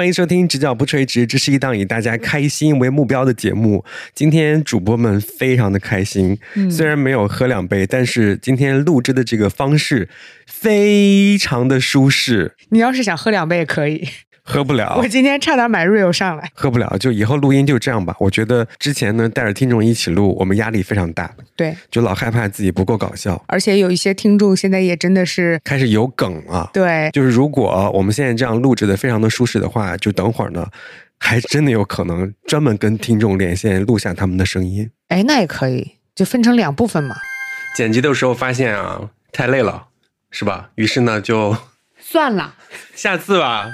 [0.00, 3.84] 欢迎收听《直角不垂直》，这是一档以大家开心为目标的节目。
[4.14, 6.38] 今天主播们非常的开心，
[6.70, 10.08] 虽然没有喝两杯，但是今天录制的这个方式
[10.46, 12.54] 非常的舒适。
[12.70, 14.08] 你要是想喝两杯也可以。
[14.50, 16.50] 喝不了，我今天差点买 real 上来。
[16.54, 18.12] 喝不了，就以后录音就这样吧。
[18.18, 21.30] 我觉得之前呢带着听众一起录，我们压力非常大。
[21.54, 23.40] 对，就老害怕自己不够搞笑。
[23.46, 26.68] 而且有一些听众现在也真的是开始有梗了。
[26.72, 30.66] 对，就是如果我们现在这样录制的非常的舒适的话，就等会儿呢，
[31.20, 34.90] 还真的有可能专门跟听众连线录下他们的声音。
[35.08, 37.14] 哎，那也可以，就分成两部分嘛。
[37.76, 39.86] 剪辑的时候发现啊，太累了，
[40.32, 40.70] 是吧？
[40.74, 41.56] 于是呢，就
[42.00, 42.56] 算了，
[42.96, 43.68] 下次吧。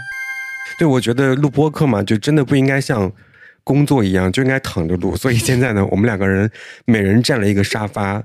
[0.79, 3.11] 对，我觉得录播课嘛，就真的不应该像
[3.65, 5.17] 工作一样，就应该躺着录。
[5.17, 6.51] 所以现在呢，我们两个人
[6.85, 8.23] 每人占了一个沙发，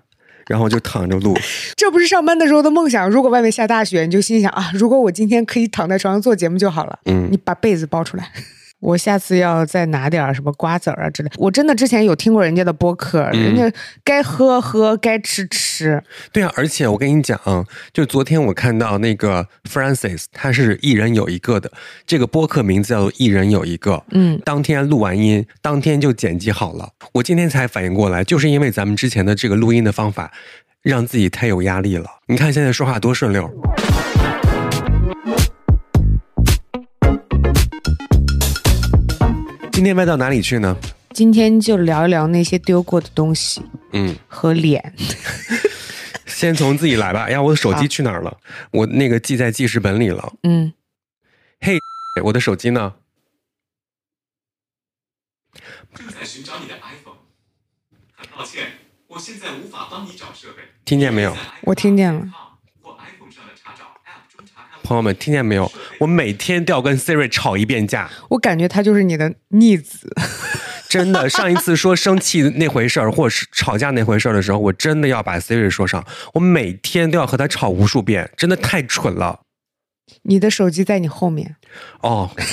[0.48, 1.38] 然后就躺着录。
[1.76, 3.10] 这不是上班的时候的梦想。
[3.10, 7.00] 如果外面下大雪，你就心想啊，如果我今天可以躺在床上做节目就好了。
[7.06, 8.30] 嗯，你把被子包出来。
[8.82, 11.30] 我下次要再拿点什么瓜子儿啊之类。
[11.38, 13.72] 我真的之前有听过人家的播客，人家
[14.04, 16.04] 该喝喝，该吃吃。
[16.34, 17.40] 对啊，而且我跟你讲，
[17.94, 21.72] 就昨天我看到那个 Francis，他是一人有一个的，
[22.06, 24.04] 这个播客名字叫做一人有一个。
[24.12, 26.90] 嗯，当天录完音，当天就剪辑好了。
[27.14, 30.32] 我今天才反应过来，就是因为咱们之前的这个录音的方法，
[30.82, 32.08] 让自己太有压力了。
[32.26, 33.48] 你看现在说话多顺溜。
[39.82, 40.78] 今天卖到哪里去呢？
[41.10, 44.94] 今天就聊一聊那些丢过的东西，嗯，和脸。
[46.28, 47.24] 先从自己来吧。
[47.24, 48.38] 哎呀，我的手机去哪儿了？
[48.70, 50.34] 我那个记在记事本里了。
[50.44, 50.72] 嗯。
[51.62, 51.80] 嘿，
[52.24, 52.94] 我的手机呢？
[55.96, 57.16] 正在寻找你的 iPhone。
[58.14, 58.74] 很抱歉，
[59.08, 60.62] 我现在无法帮你找设备。
[60.86, 61.36] 听见没有？
[61.64, 62.30] 我听见了。
[64.92, 65.72] 朋友们，听见没有？
[66.00, 68.10] 我每天都要跟 Siri 吵一遍架。
[68.28, 70.14] 我感觉他就是你的逆子。
[70.90, 76.06] 真的，上一次说生气那回事儿，或者是吵架那回事儿的时候，我真的要把 Siri 说上。
[76.34, 79.40] 我每天都要和他吵无数遍，真的太蠢了。
[80.24, 81.56] 你的手机在你后面。
[82.02, 82.30] 哦。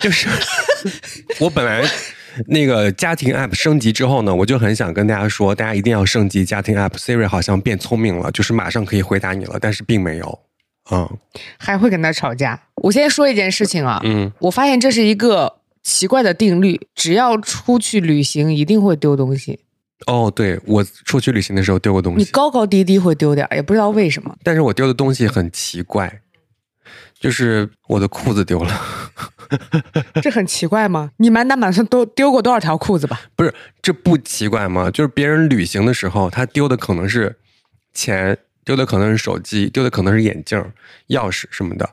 [0.00, 0.28] 就是
[1.38, 1.88] 我本来。
[2.46, 6.92] 那个家庭 app 升级之后呢，我就很想跟大家说，大家一定要升级家庭 app。
[6.92, 10.38] Siri 好像变聪明了，就是马上可以回答你了，但是并没有，
[10.90, 11.08] 嗯，
[11.58, 12.60] 还会跟他吵架。
[12.76, 19.60] 我先说一件事情啊，嗯，我发现这是一个奇怪的定律，只要出去旅行一定会丢东西。
[20.06, 24.34] 哦，对我出去旅行的时候丢过东西，你高高低低会丢点，也不知道为什么。
[24.42, 26.20] 但是我丢的东西很奇怪。
[27.20, 28.80] 就是我的裤子丢了，
[30.22, 31.10] 这很奇怪吗？
[31.16, 33.20] 你满打满算都丢过多少条裤子吧？
[33.34, 33.52] 不是，
[33.82, 34.90] 这不奇怪吗？
[34.90, 37.36] 就是别人旅行的时候，他丢的可能是
[37.92, 40.58] 钱，丢的可能是手机，丢的可能是眼镜、
[41.08, 41.90] 钥匙什么的，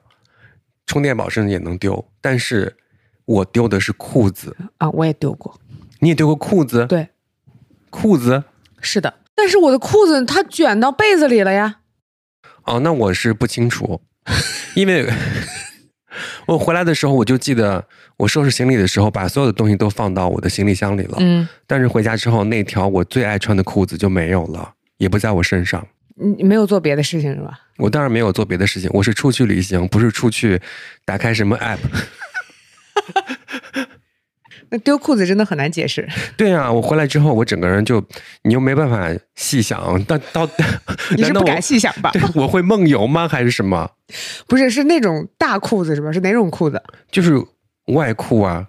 [0.85, 2.07] 充电宝甚至也能丢。
[2.21, 2.77] 但是
[3.25, 4.89] 我丢的是裤子啊！
[4.91, 5.59] 我也丢过，
[5.99, 6.85] 你也丢过裤子？
[6.85, 7.09] 对，
[7.89, 8.43] 裤子
[8.79, 11.79] 是的，但是我的裤子它卷到被子里了呀。
[12.65, 14.01] 哦，那我是不清楚。
[14.75, 15.07] 因为
[16.45, 17.83] 我回来的时候，我就记得
[18.17, 21.17] 我收拾行李的时候，把所有的东西都放到我的行李箱里了。
[21.19, 25.85] 嗯，但是回家之后，那条我最爱穿的裤子就没有了，也不在我身上。
[26.37, 27.59] 你没有做别的事情是吧？
[27.77, 30.61] 我当然没有做别的事情，我是出去旅行，不是出去
[31.03, 31.79] 打开什么 app。
[34.69, 36.07] 那丢裤子真的很难解释。
[36.37, 38.03] 对啊，我回来之后，我整个人就，
[38.43, 40.47] 你又没办法细想，但到
[41.15, 42.11] 你是不敢细想吧？
[42.35, 43.27] 我会梦游吗？
[43.27, 43.89] 还是什么？
[44.47, 46.11] 不是，是那种大裤子是吧？
[46.11, 46.81] 是哪种裤子？
[47.11, 47.33] 就是
[47.87, 48.67] 外裤啊。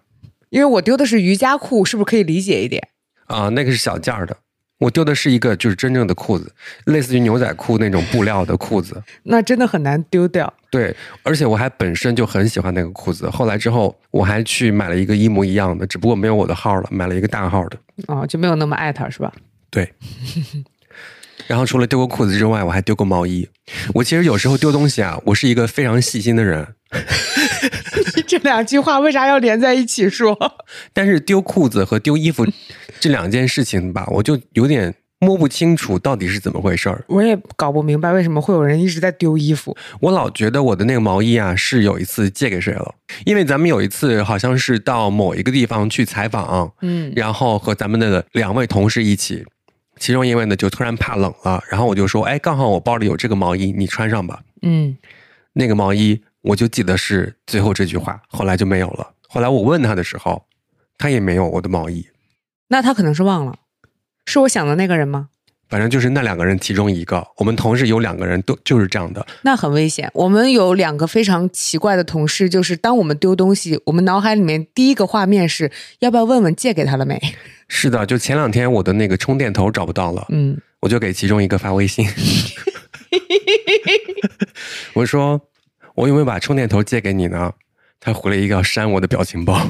[0.50, 2.88] 因为我丢的是瑜伽裤，是不是可以理解一点？
[3.26, 4.36] 啊，那个是小件儿的。
[4.78, 6.52] 我丢的是一个就是真正的裤子，
[6.84, 9.02] 类似于牛仔裤那种布料的裤子。
[9.24, 10.52] 那真的很难丢掉。
[10.70, 13.30] 对，而且我还本身就很喜欢那个裤子。
[13.30, 17.78] 后来之后，我还去买了一个一模一样的，只不过没有我的号了，买了一个大号的。
[18.08, 19.32] 哦，就没有那么爱它是吧？
[19.70, 19.90] 对。
[21.46, 23.48] 然后除了丢过裤子之外，我还丢过毛衣。
[23.94, 26.66] 我其实有时候丢东西啊，我是一个非常细心的人。
[28.26, 30.36] 这两句话为啥要连在一起说？
[30.92, 32.46] 但是丢裤子和丢衣服
[33.00, 37.04] 这两件事情吧，我就有点摸不清楚到底是怎么回事儿。
[37.08, 39.76] 我也搞不明白为什么会有人一直在丢衣服。
[40.00, 42.94] 我老觉得我的那个毛衣啊，是有一次借给谁了？
[43.24, 49.44] 因为咱们有一次好像是到某一个地方去采访，嗯，然后和咱们的两位同事一起。
[49.98, 54.96] 其中一位呢，就突然怕冷了，然后我就说：“哎，刚好我包里有这个毛衣，你穿上吧。”嗯，
[55.54, 59.12] 那个毛衣我就记得是最后这句话，后来就没有了。
[59.28, 60.46] 后来我问他的时候，
[60.98, 62.06] 他也没有我的毛衣。
[62.68, 63.58] 那他可能是忘了，
[64.26, 65.28] 是我想的那个人吗？
[65.68, 70.08] 反正就是那两个人其中一个，我们同事有两个人都就是这样的，那很危险。
[70.14, 77.20] 我们有两个非常奇怪的同事，就是当我们丢东西，我们脑海里面第一个画面是要不要问问借给他了没？
[77.68, 82.06] 是的，就前两天我的那个充电头找不到了，嗯，我就给其中一个发微信，
[84.94, 85.40] 我说
[85.96, 87.52] 我有没有把充电头借给你呢？
[87.98, 89.68] 他回了一个删我的表情包，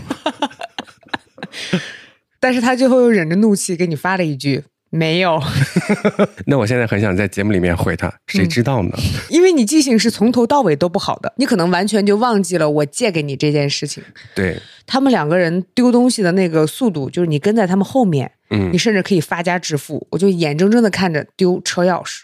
[2.38, 4.64] 但是他最后又忍着怒气给你发了一句。
[4.90, 5.42] 没有，
[6.46, 8.90] 那我现在很想在节目里面回他，谁知道呢？
[9.28, 14.02] 因为你记性是从头到尾都不好的，你可能完全就忘记了我借给你这件事情。
[14.34, 20.06] 对，他们两个人丢东西的那个速度，就是你跟在他们后面，嗯，你甚至可以发家致富。
[20.10, 22.22] 我就眼睁睁的看着丢车钥匙、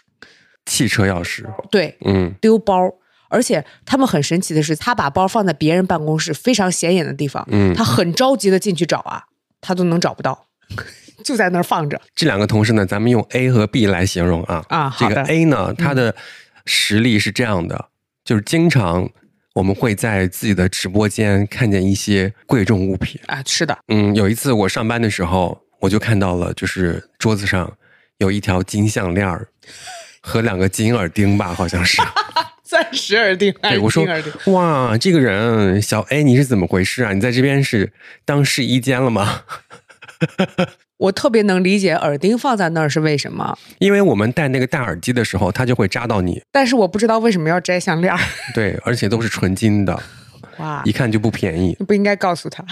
[0.65, 2.89] 汽车钥匙，对，嗯，丢包，
[3.29, 9.23] 而且他们很神奇的是，他把包放在别人办公室非常显眼的地方，嗯，他很着急的进去找啊，
[9.59, 10.47] 他都能找不到。
[11.23, 11.99] 就在那儿放着。
[12.13, 14.63] 这两个同事呢，咱们用 A 和 B 来形容啊。
[14.69, 16.15] 啊，这个 A 呢，他的
[16.65, 17.87] 实力是这样的，
[18.23, 19.09] 就是经常
[19.53, 23.41] 我们会在自己的直播间看见一些贵重物品啊。
[23.45, 27.71] 是的，嗯，有一次我上班的时候，我就看到了，就是桌子上
[28.17, 29.47] 有一条金项链儿
[30.21, 32.01] 和两个金耳钉吧，好像是
[32.63, 33.53] 钻石耳钉。
[33.61, 34.05] 对，我说
[34.47, 37.13] 哇，这个人小 A 你是怎么回事啊？
[37.13, 37.91] 你在这边是
[38.25, 39.43] 当试衣间了吗？
[41.03, 46.41] 我特别能理解耳钉放在那儿是为什么，因为我们戴那个戴耳机的时候，它就会扎到你。
[46.49, 48.15] 但是我不知道为什么要摘项链。
[48.53, 50.01] 对，而且都是纯金的，
[50.59, 51.75] 哇，一看就不便宜。
[51.85, 52.63] 不应该告诉他。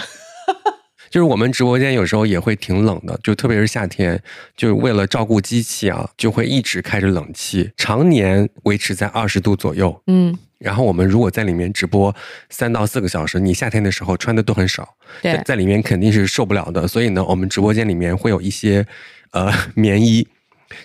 [1.10, 4.18] 就是我们直播间有时候也会挺冷的，就特别是夏天，
[4.56, 10.02] 就是为了照顾机器啊，就会一直开着冷气，常年维持在二十度左右。
[10.06, 10.38] 嗯。
[10.62, 12.14] 然后我们如果在里面直播
[12.48, 16.86] 三到四个小时，你夏天的时候穿的都很少，对，在里面肯定是受不了的。
[16.86, 18.86] 所以呢，我们直播间里面会有一些
[19.32, 20.26] 呃棉衣，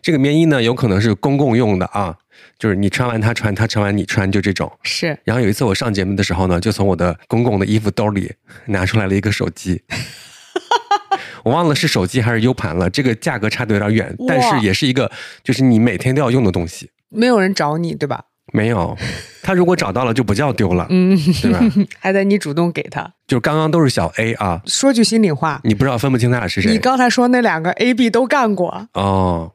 [0.02, 2.18] 这个棉衣呢有可能是公共用的啊，
[2.58, 4.72] 就是你穿完他穿，他穿完你穿，就这种。
[4.84, 5.18] 是。
[5.24, 8.34] 然后有一次我上节目的时候呢，就从我的公共的衣服兜里
[8.66, 9.84] 拿出来了一个手机，
[11.44, 15.12] 我忘了是手机还是 U 盘了，这个价格差的有点远，但是也是一个
[15.44, 16.90] 就是你每天都要用的东西。
[17.10, 18.26] 没有人找你对吧？
[18.54, 18.98] 没有，
[19.44, 21.60] 他如果找到了就不叫丢了，嗯，对吧？
[22.00, 23.12] 还得你主动给他。
[23.28, 24.62] 就刚刚都是小 A 啊。
[24.66, 26.72] 说句心里话，你不知道分不清他俩是谁。
[26.72, 29.52] 你刚才说那两个 A、B 都干过哦。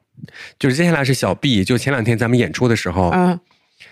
[0.57, 3.37] 就是接下来是小 B，就前两天咱们演出的时候，嗯，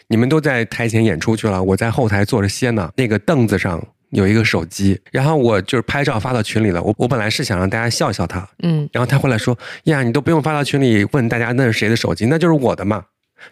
[0.07, 2.89] 你们都在台前演出去了，我在后台坐着歇呢。
[2.95, 6.81] 那个凳子上有一个手机，然后我就是拍照发到群里了。
[6.81, 13.03] 我我本来是想让大家笑笑他，嗯，然后他后来说呀，你都不用发到群里问大家那是谁的手机，那就是我的嘛。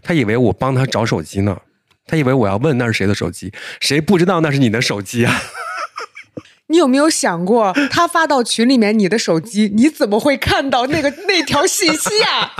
[0.01, 1.57] 他以为我帮他找手机呢，
[2.05, 5.41] 他以为我要问那是谁的手机，谁不知道那是你的手机啊？
[6.71, 12.53] 你有没有想过，他发到群里面你的手机，你怎么会看到那个那条信息啊？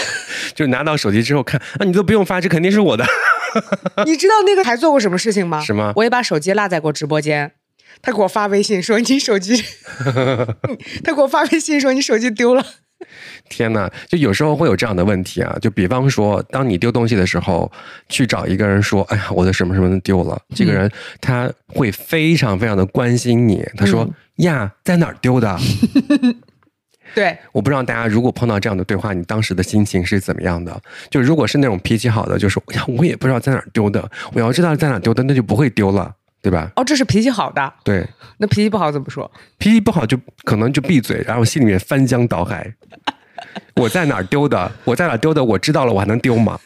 [0.54, 3.06] 就拿到手机之后看，啊，你都不用发，这肯定是我的。
[4.04, 5.62] 你知道那个还做过什么事情吗？
[5.64, 5.92] 什么？
[5.96, 7.52] 我也把手机落在过直播间，
[8.02, 9.64] 他给我发微信说你手机，
[11.02, 12.66] 他给我发微信说你手机丢了。
[13.48, 15.56] 天呐，就有时候会有这样的问题啊！
[15.60, 17.70] 就比方说，当你丢东西的时候，
[18.08, 23.64] 去找一个人说：“哎呀，我的什么什么丢了。”这个人他会非常非常的关心你。
[23.76, 25.58] 他说：“呀，在哪儿丢的？”
[27.14, 30.80] 对，我不知道大家如果碰到这样的对话，你当时的心情是怎么样的？
[31.10, 34.10] 就如果是那种脾气好的，就说：“呀，我也不知道在哪儿丢的。
[34.32, 36.12] 我要知道在哪儿丢的，那就不会丢了，
[36.44, 37.72] 对吧？”哦，这是脾气好的。
[37.82, 39.28] 对，那脾气不好怎么说？
[39.56, 42.70] 脾气不好就可能就闭嘴，然后心里面翻江倒海。
[43.76, 44.70] 我在哪儿丢的？
[44.84, 45.42] 我在哪儿丢的？
[45.42, 46.60] 我知道了，我还能丢吗？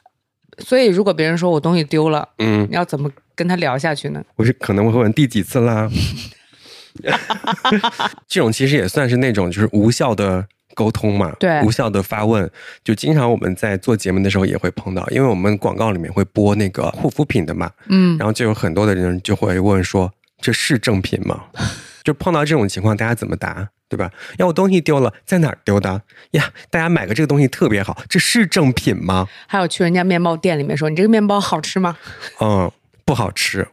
[0.60, 4.22] 所以，如果别人说我东西丢了，嗯，你要怎么跟他聊下去呢？
[4.36, 5.90] 我是可能会问第几次啦。
[8.26, 10.46] 这种其实也算是那种就是无效的
[10.76, 12.48] 沟通嘛，对，无效的发问，
[12.84, 21.44] 就经常我们在做节目的时候也会碰到，因为我们广告里面会播那个护肤品的嘛，嗯，然后就有很多的人就会问说这是正品吗？
[22.04, 23.70] 就碰到这种情况，大家怎么答？
[23.88, 24.10] 对吧？
[24.38, 26.02] 要我东西丢了，在哪儿丢的
[26.32, 26.52] 呀？
[26.70, 29.26] 大家买个这个东西特别好，这是正品吗？
[29.46, 31.96] 还有去人家面包店里面说，你这个面包好吃吗？
[32.40, 32.70] 嗯，
[33.04, 33.66] 不好吃。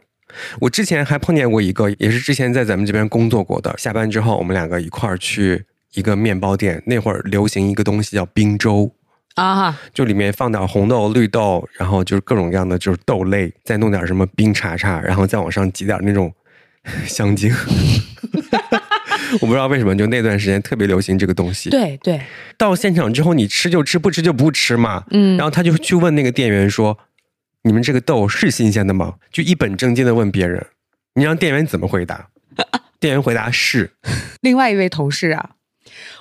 [0.60, 3.72] 我之前还碰见过一个，也是之前在咱们这边工作过的。
[3.76, 8.92] 下班之后，我们两个一块儿去一个面包店，那会儿流行一个东西叫冰粥
[9.36, 16.32] 啊，就里面放点红豆、绿豆，然后就是各种各样的就是豆类，再弄点什么冰碴碴，然后再往上挤点那种
[17.06, 17.52] 香精。
[19.40, 21.68] 我不知道为什么，就那段时间特别流行这个东西。
[21.70, 22.20] 对对，
[22.56, 25.02] 到现场之后，你吃就吃，不吃就不吃嘛。
[25.10, 26.96] 嗯，然后他就去问那个店员说
[27.62, 30.64] ：“你们这个豆是新鲜的吗？”就一本正经的问别人，
[31.14, 32.28] 你让店员怎么回答？
[33.00, 33.90] 店员回答是。
[34.40, 35.50] 另外一位同事啊，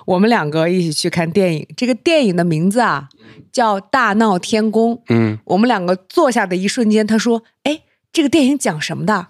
[0.06, 3.10] 我们两个一起去看电影，这个电影的名字啊
[3.52, 4.96] 叫《大闹天宫》。
[5.10, 9.28] 嗯，我们两个坐下的一瞬间，他说：“哎，这个电影讲什么的？”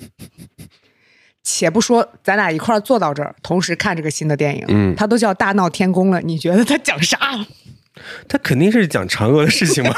[1.42, 7.18] 且不说咱俩一块儿坐到这儿，同时看这个新的电影，嗯，它都叫《大闹天宫》了，你觉得它讲啥？
[8.28, 9.90] 他肯定是讲嫦娥的事情嘛。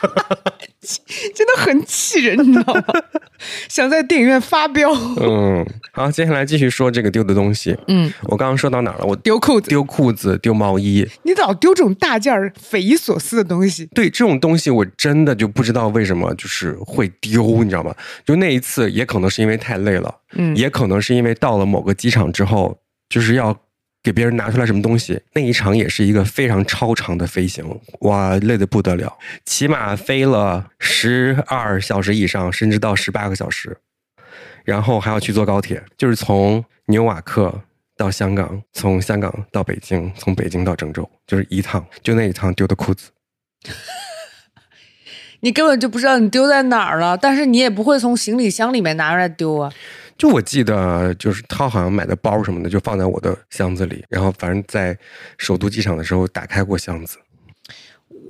[1.34, 2.82] 真的很气人，你知道吗？
[3.68, 4.90] 想在电影院发飙。
[5.20, 7.76] 嗯，好，接下来继续说这个丢的东西。
[7.88, 9.04] 嗯，我刚刚说到哪了？
[9.04, 11.06] 我丢裤子，丢裤子，丢毛衣。
[11.22, 13.86] 你老丢这种大件儿、匪夷所思的东西。
[13.94, 17.94] 对，这种东西我真的就不知道为什么就是会丢，你知道吗？
[18.24, 22.78] 就那一次，也可能是因为太累了，嗯，也可能是因为到了某个机场之后，
[23.08, 23.56] 就是要。
[24.08, 25.20] 给别人拿出来什么东西？
[25.34, 33.76] 那一场也是一个非常超长的飞行，哇，累得不得了，起码飞了十二小时以上，甚至到十八个小时，
[34.64, 37.60] 然后还要去坐高铁，就是从纽瓦克
[37.98, 43.10] 到香港，从香港到北京，从北京到郑州，就是一趟，就那一趟丢的裤子，
[45.40, 49.70] 你根本就不知道你丢在哪儿了，但是你也不会从行李箱里面拿出来丢啊。
[50.18, 54.04] 就我记得，就是他好像买的包什么的，就放在我的箱子里。
[54.10, 54.98] 然后反正在
[55.38, 57.16] 首都机场的时候打开过箱子。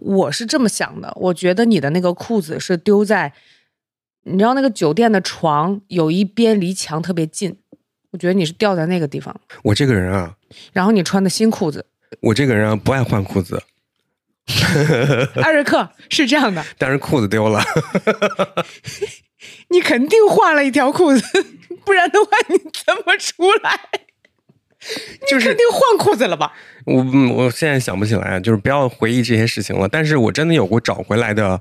[0.03, 3.33] 我是这么想的，我觉得你的那个裤子是丢在，
[4.25, 7.57] 你知道那个酒店的床有一边离墙特别近，
[8.11, 9.35] 我觉得你是掉在那个地方。
[9.63, 10.37] 我这个人啊，
[10.73, 11.87] 然后你穿的新裤子。
[12.21, 13.63] 我这个人啊，不爱换裤子。
[15.43, 17.63] 艾瑞克是这样的，但是裤子丢了。
[19.69, 21.47] 你肯定换了一条裤子，
[21.85, 23.79] 不然的话你怎么出来？
[25.29, 26.53] 就是肯定换裤子了吧？
[26.85, 29.89] 我我现在想不起来，就是不要回忆这些事情了。
[29.89, 31.61] 但是我真的有过找回来的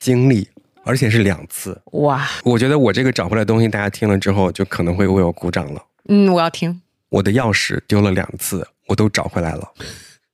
[0.00, 0.48] 经历，
[0.84, 1.80] 而且是两次。
[1.92, 2.28] 哇！
[2.42, 5.82] 我觉得我这个找回来东西，大家听了之后就可能会为我鼓掌了。
[6.08, 6.82] 嗯，我要听。
[7.08, 9.72] 我的钥匙丢了两次，我都找回来了。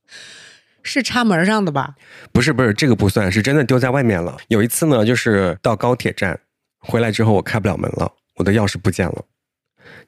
[0.82, 1.94] 是插门上的吧？
[2.32, 4.38] 不是，不是，这个不算是真的丢在外面了。
[4.48, 6.40] 有一次呢，就是到高铁站。
[6.82, 9.24] 回来之后，我开不了门了，我的钥匙不见了。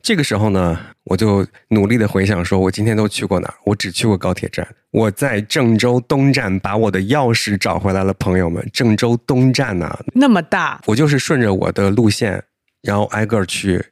[0.01, 3.55] 这个时候呢，我就努力的回想，说我今天都去过哪儿？
[3.65, 4.67] 我只去过高铁站。
[4.91, 8.67] 我在郑州东站把我的钥匙找回来了，朋友们。
[8.73, 12.43] 郑州东站呢，那么大，我就是顺着我的路线，
[12.83, 13.85] 然后挨个去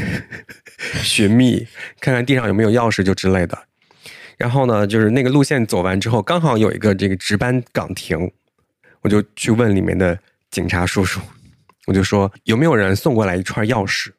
[1.02, 1.66] 寻觅，
[2.00, 3.58] 看看地上有没有钥匙就之类的。
[4.36, 8.30] 然后呢，就是那个路线走完之后，刚好有一个这个值班岗亭，
[9.00, 10.18] 我就去问里面的
[10.50, 11.20] 警察叔叔。
[11.86, 14.10] 我就说有没有人送过来一串钥匙？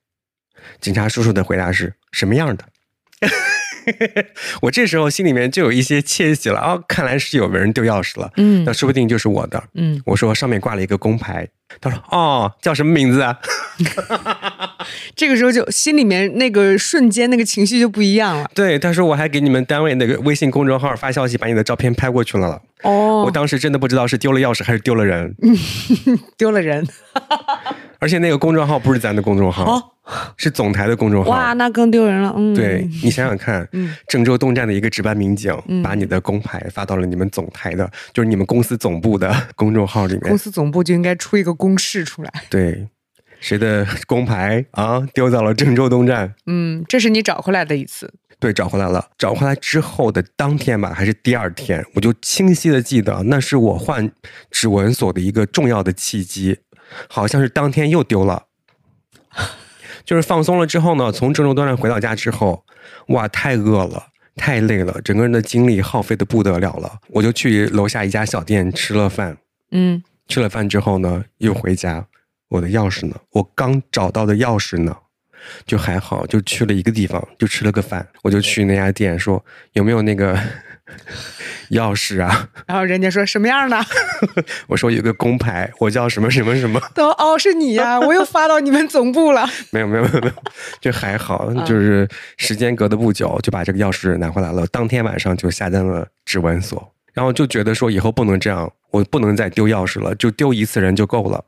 [0.82, 2.66] 警察叔叔的回答是什么样的？
[4.64, 6.84] 我这时候心里面就有一些窃喜了哦！
[6.90, 10.02] 看来是有人丢钥匙了，嗯，那说不定就是我的，嗯。
[10.06, 11.48] 我说上面挂了一个工牌，
[11.80, 13.40] 他说哦，叫什么名字啊？
[15.16, 18.50] 这个时候就心里面那个瞬间那个情绪就不一样了。
[18.54, 22.62] 对，他说我还给你们单位那个微信公众号发消息，把你的照片拍过去了。
[22.84, 25.36] 哦，我当时真的不知道是丢了钥匙还是丢了人，
[26.38, 26.88] 丢了人。
[28.00, 29.96] 而且那个公众号不是咱的公众号，
[30.38, 31.32] 是总台的公众号。
[31.32, 32.32] 哇，那更丢人了。
[32.38, 33.68] 嗯，对你想想看，
[34.08, 35.52] 郑州东站的一个值班民警
[35.84, 40.22] 把你的工牌发到了你们总台的，就是你们公司总部的公众号里面。
[40.22, 42.32] 公司总部就应该出一个公示出来。
[42.52, 42.88] 对，
[43.48, 46.36] 谁的工牌啊丢到了郑州东站？
[46.48, 48.14] 嗯，这是你找回来的一次。
[48.40, 49.10] 对，找回来了。
[49.18, 54.12] 找回来之后的当天吧，还是第二天，我就清晰的记得，那是我换
[54.52, 56.60] 指纹锁的一个重要的契机。
[57.08, 58.48] 好像是当天又丢了，
[60.04, 62.66] 就是放松了之后呢，从郑州东站回到家之后，
[63.08, 67.00] 哇，太饿了，太累了，整个人的精力耗费的不得了了。
[67.12, 69.38] 我就去楼下一家小店吃了饭，
[69.72, 72.06] 嗯，吃了饭之后呢，又回家，
[72.50, 73.16] 我的钥匙呢？
[73.32, 74.96] 我刚找到的钥匙呢？
[75.66, 80.38] 就还好，就去了一个地方，就吃了个饭，我就去那家店说有没有那个。
[81.72, 83.78] 钥匙啊， 然后人家说什么样的？
[84.68, 86.82] 我说有个工牌，我叫什么什么什么。
[86.96, 88.00] 都哦，是你呀！
[88.00, 89.46] 我又发到你们总部了。
[89.72, 90.32] 没有没有没有，
[90.80, 94.66] 就还好，就是时间隔的不久，就把这个钥匙拿回来了。
[94.68, 101.44] 当天晚上就下单了指纹锁，然后就觉得说以后不能这样，我不能再丢钥匙了，就丢一次人就够了。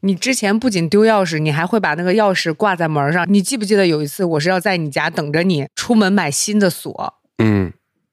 [0.00, 3.26] 你之前不仅丢钥匙，你还会把那个钥匙挂在门上。
[3.28, 7.14] 你记不记得有一次，我是要在你家等着你出门买新的锁？
[7.38, 7.72] 嗯。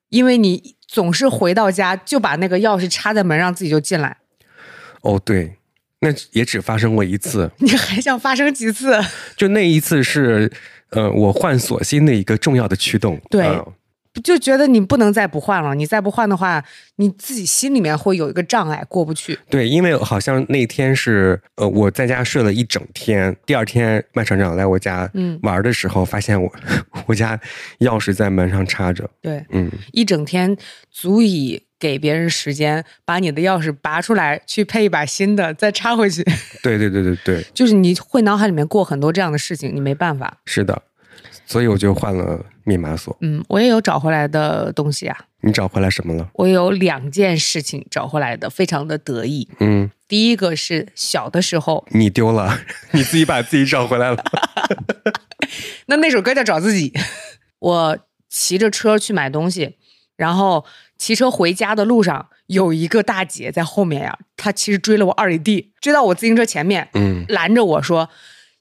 [0.09, 4.17] 因为你总是回到家就把那个钥匙插在门上，自己就进来。
[5.01, 5.57] 哦，对，
[5.99, 7.51] 那也只发生过一次。
[7.61, 8.99] 你还想发生几次？
[9.37, 10.51] 就那一次是，
[10.89, 13.21] 呃，我换锁芯的一个重要的驱动。
[13.29, 13.45] 对，
[14.23, 16.63] 就觉得你不能再不换了，你再不换的话，
[16.95, 19.37] 你自己心里面会有一个障碍过不去。
[19.49, 25.09] 对，因为好像那天是呃我在家睡了一整天，第二天麦厂长来我家
[25.43, 26.51] 玩的时候，发现我
[27.05, 27.39] 我家
[27.79, 29.09] 钥匙在门上插着。
[29.21, 30.57] 对，嗯，一整天
[30.91, 36.23] 足以给别人时间把你的钥匙拔出来，去配一把新的，再插回去。
[36.61, 40.39] 对对对对对，就是你会脑海里面过很多这样的事情，你没办法。
[40.45, 40.81] 是的。
[41.45, 43.17] 所以我就换了密码锁。
[43.21, 45.17] 嗯，我也有找回来的东西啊。
[45.41, 46.29] 你找回来什么了？
[46.33, 49.49] 我有两件事情找回来的，非常的得意。
[49.59, 52.59] 嗯，第一个是小的时候你丢了，
[52.91, 54.23] 你自己把自己找回来了。
[55.87, 56.91] 那那首歌叫《找自己》。
[57.59, 57.97] 我
[58.29, 59.77] 骑着车去买东西，
[60.15, 60.63] 然后
[60.97, 68.09] 骑车回家的路上，有一个大姐在后面呀，她其实追了我二里地，追到我自行车前面，嗯，拦着我说：“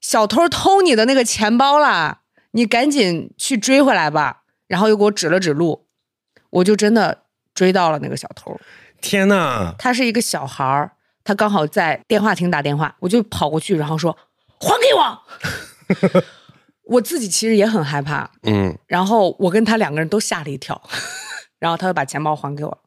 [0.00, 2.20] 小偷偷你的那个钱包了。”
[2.52, 5.86] 你赶紧去追回来吧，然后又给我指了指路，
[6.50, 7.24] 我就真的
[7.54, 8.58] 追到了那个小偷。
[9.00, 9.74] 天呐！
[9.78, 14.16] 他是一个小孩儿，他刚好在电话亭打电话，我就跑过去，然后说
[14.58, 16.22] ：“还给我！
[16.88, 18.76] ”我自己其实也很害怕，嗯。
[18.86, 20.80] 然后我跟他两个人都吓了一跳，
[21.60, 22.78] 然后他就把钱包还给我。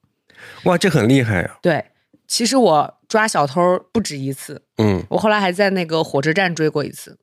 [0.64, 1.58] 哇，这很厉害呀！
[1.62, 1.86] 对，
[2.28, 3.62] 其实我抓小偷
[3.94, 5.06] 不止一次，嗯。
[5.12, 7.20] 我后来还在那个火车站追过一次，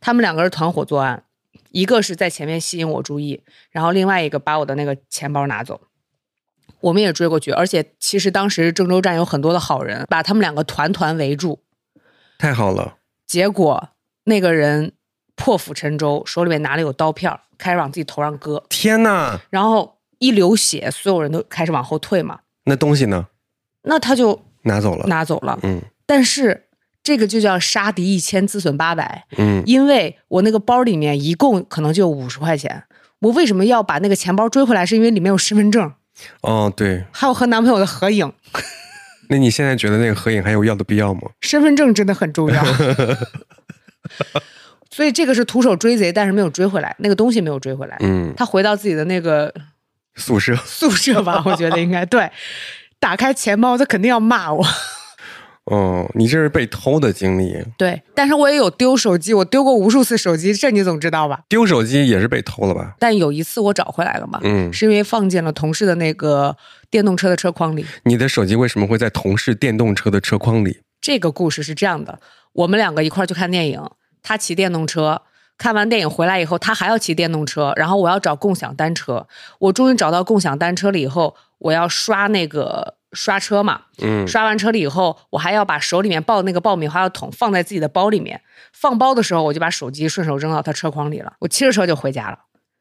[0.00, 1.24] 他们两个人团伙作案。
[1.76, 5.78] 一个是在前面吸引我注意，然后另外一个把我的那个钱包拿走。
[6.80, 11.62] 我们也追过去，而且其实当时郑州站有很多的好人，把他们两个团团围住。
[12.38, 12.96] 太好了。
[13.26, 13.90] 结果
[14.24, 14.92] 那个人
[15.34, 18.64] 破釜沉舟，手里面拿了有刀片，开始往自己头上割。
[18.70, 19.38] 天呐！
[19.50, 22.40] 然后一流血，所有人都开始往后退嘛。
[22.64, 23.26] 那东西呢？
[23.82, 25.06] 那他就拿走了。
[25.08, 25.58] 拿走了。
[25.62, 25.82] 嗯。
[26.06, 26.65] 但是。
[27.06, 29.24] 这个就叫杀敌一千，自损八百。
[29.38, 32.82] 嗯，因为我那个包里面一共可能就五十块钱，
[33.20, 34.84] 我为什么要把那个钱包追回来？
[34.84, 35.92] 是因为里面有身份证。
[36.40, 38.32] 哦，对，还有和男朋友的合影。
[39.30, 41.20] 那你现在觉得那个合影还有要的必要吗？
[41.42, 42.64] 身份证真的很重要。
[44.90, 47.96] 所以这个是徒手追贼，但是没有追回来，那个东西没有追回来。
[48.00, 49.54] 嗯，他回到自己的那个
[50.16, 52.28] 宿舍，宿舍吧，我觉得应该对。
[52.98, 54.66] 打开钱包，他肯定要骂我。
[55.66, 57.60] 哦，你这是被偷的经历。
[57.76, 61.40] 对，但是我也有丢手机，我丢过无数次手机，这你总知道吧？
[61.48, 62.94] 丢手机也是被偷了吧？
[63.00, 66.56] 但有一次我找回来了嘛，嗯，是因为放进了同事的那个
[66.88, 67.84] 电动车的车筐里。
[68.04, 70.82] 你的手机为什么会在同事电动车的车筐里？
[71.00, 72.20] 这个故事是这样的：
[72.52, 73.82] 我们两个一块去看电影，
[74.22, 75.22] 他骑电动车，
[75.58, 79.26] 看完电影回来以后，他还要骑电动车，然后我要找共享单车。
[79.58, 82.94] 我终于找到共享单车了以后，我要刷那个。
[83.16, 88.42] 刷车嘛，嗯，刷完车了以后，我还要把手里面抱的那个爆米花的桶放在自己的包里面。
[88.72, 91.32] 放包的时候，我就把手机顺手扔到他车筐里了。
[91.40, 92.38] 我骑着车就回家了，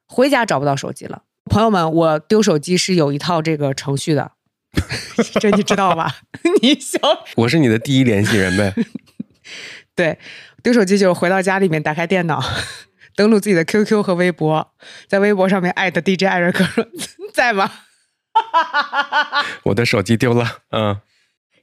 [0.08, 1.24] 回家找不到手机了。
[1.50, 4.32] 朋友们，我丢手机是有一套这个程序的，
[5.40, 6.18] 这你知道吧？
[6.62, 7.00] 你笑，
[7.38, 8.74] 我是你的第一联系人呗。
[9.96, 10.20] 对，
[10.62, 12.44] 丢手机就是回到家里面，打开电脑，
[13.16, 14.74] 登录自己的 QQ 和微博，
[15.08, 16.86] 在微博上面艾特 DJ 艾瑞克说
[17.34, 17.72] 在吗？
[19.64, 20.98] 我的手机丢了，嗯，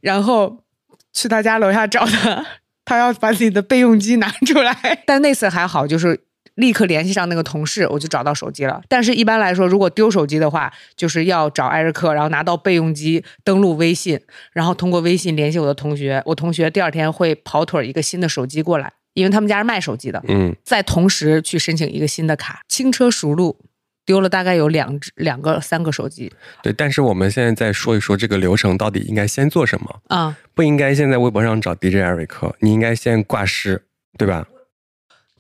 [0.01, 0.65] 然后
[1.13, 2.45] 去他家楼下找他，
[2.85, 4.75] 他要把自己的备用机拿出来。
[5.07, 6.19] 但那次还好，就是
[6.55, 8.83] 立刻联系上那个同事，我就找到手机了。
[8.89, 14.21] 但是一般来说，如果丢手机的话，就是要找艾瑞克，然后拿到备用机，登录微信，
[14.53, 16.23] 然后通过微信联系我的同学。
[16.27, 23.59] 我同学第二天会跑腿一个新的手机过来，因为他们家是卖手机的，嗯，再同时去申请一个新的卡，轻车熟路。
[24.05, 26.33] 丢了大概有两只、两个、三个手机。
[26.62, 30.37] 对，但是我们现在再说一说这个流程到底应该先做什么啊？
[30.55, 33.85] 不应该先在微博上找 DJ 艾瑞克，你应该先挂失，
[34.19, 34.47] 对吧？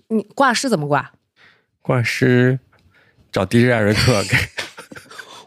[0.08, 1.12] 你挂失怎么挂？
[1.80, 2.60] 挂失
[3.32, 4.22] 找 DJ 艾瑞克。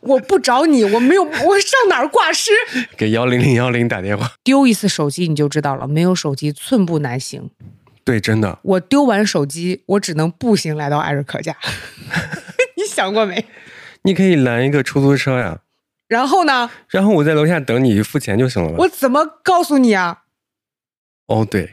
[0.01, 2.51] 我不找你，我没有，我上哪儿挂失？
[2.95, 4.33] 给幺零零幺零打电话。
[4.43, 7.49] 丢一次手机你就知道了，没有手机寸步难行。
[8.03, 8.59] 对，真的。
[8.61, 11.55] 我丢完手机，我只能步行来到艾瑞克家。
[12.95, 13.45] 你想过没？
[14.03, 15.59] 你可以拦一个出租车呀。
[16.07, 16.71] 然后呢？
[16.87, 18.71] 然后我在楼下等你付钱就行了。
[18.77, 20.23] 我怎么告诉你啊？
[21.25, 21.69] 哦，对，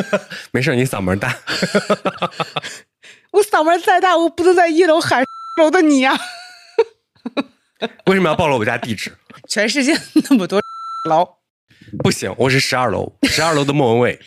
[0.50, 1.36] 没事，你嗓门大。
[3.32, 5.22] 我嗓门再大，我不能在一楼喊
[5.60, 6.18] 楼的你呀。
[8.06, 9.14] 为什么要暴露我家地址？
[9.46, 9.94] 全世界
[10.30, 10.58] 那么多
[11.06, 11.36] 楼，
[12.02, 14.18] 不行，我是十二楼，十二楼的莫文蔚。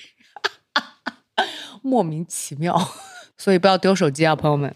[1.81, 2.93] 莫名其妙，
[3.35, 4.75] 所以不要丢手机啊，朋友们。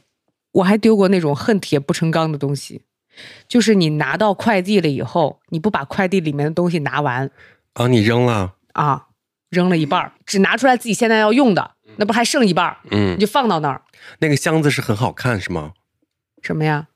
[0.51, 2.81] 我还丢过那种恨铁不成钢的东西，
[3.47, 7.29] 就是你拿到快递了以后，你不把快递里面的东西拿完，
[7.73, 9.07] 啊，你扔了啊，
[9.49, 12.77] 扔了一半，只拿出来自己现在要用的，那不还剩一半？
[12.89, 13.81] 嗯，你就放到那儿。
[14.19, 15.73] 那个箱子是很好看是吗？
[16.41, 16.87] 什么呀？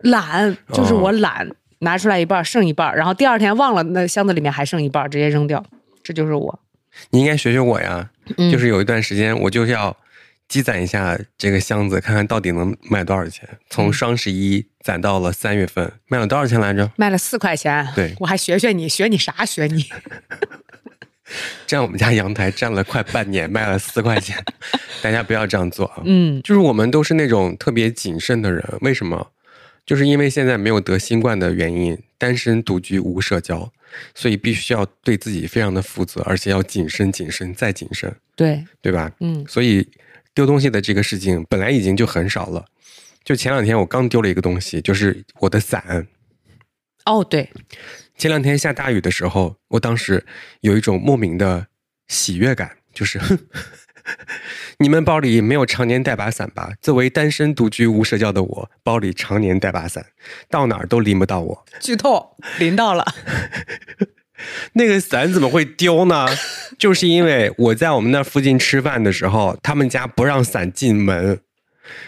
[0.00, 5.64] 懒就是我懒，拿出来一半剩一半，然后第二天忘了那箱子里面还剩一半，直接扔掉，
[6.02, 6.60] 这就是我。
[7.10, 8.10] 你应该学学我呀，
[8.52, 9.96] 就是有一段时间我就是要。
[10.48, 13.46] 积攒一下这个箱子，看看到底能卖多少钱。
[13.68, 16.90] 从双十一攒到了三月份，卖了多少钱来着？
[16.96, 17.86] 卖了四块钱。
[17.94, 19.44] 对，我还学学你，学你啥？
[19.44, 19.84] 学你。
[21.66, 24.42] 占我们家阳台占了快半年，卖了四块钱。
[25.02, 26.02] 大家不要这样做啊！
[26.06, 28.64] 嗯，就是我们都是那种特别谨慎的人。
[28.80, 29.30] 为什么？
[29.84, 33.70] 就是因为现在没有得新冠的原因，单身独居无社交，
[34.14, 38.10] 所以必须要对自己非常的负责，而且要谨慎、谨慎再谨慎。
[38.34, 39.12] 对，对吧？
[39.20, 39.86] 嗯，所以。
[40.38, 42.64] 丢东西的这个事情本来已经就很少了，
[43.24, 46.06] 就前两天我刚丢了一个东西，就是我的伞。
[47.06, 47.50] 哦，对，
[48.16, 50.24] 前两天下大雨的时候，我当时
[50.60, 51.66] 有一种莫名的
[52.06, 53.20] 喜悦感，就是
[54.78, 56.72] 你们包里没有常年带把伞吧？
[56.80, 60.06] 作为单身独居无社交的我，包里常年带把伞，
[60.48, 61.66] 到哪儿都淋不到我。
[61.80, 63.04] 剧透，淋到了。
[64.74, 66.26] 那个伞怎么会丢呢？
[66.78, 71.40] 就是因为我在我们那附近吃饭的时候，他们家不让伞进门，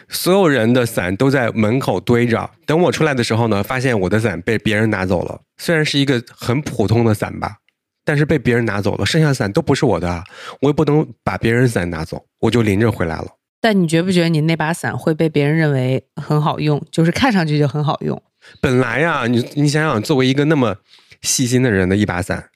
[0.09, 2.49] 所有人的伞都在门口堆着。
[2.65, 5.41] 等我出来的时候呢，发现我的伞被别人拿走了。
[5.59, 7.57] 虽然是一个很普通的伞吧，
[8.05, 9.05] 但是被别人拿走了。
[9.05, 10.23] 剩下伞都不是我的，
[10.61, 13.27] 我也不能把别人伞拿走，我就淋着回来了。
[13.61, 16.81] 但你觉不觉得你那把伞会被别人认为很好用？
[16.93, 18.23] 就是看上去就很好用。
[18.61, 20.77] 本来呀，你你想想，作为一个那么。
[21.23, 22.51] 细心的人的一把伞，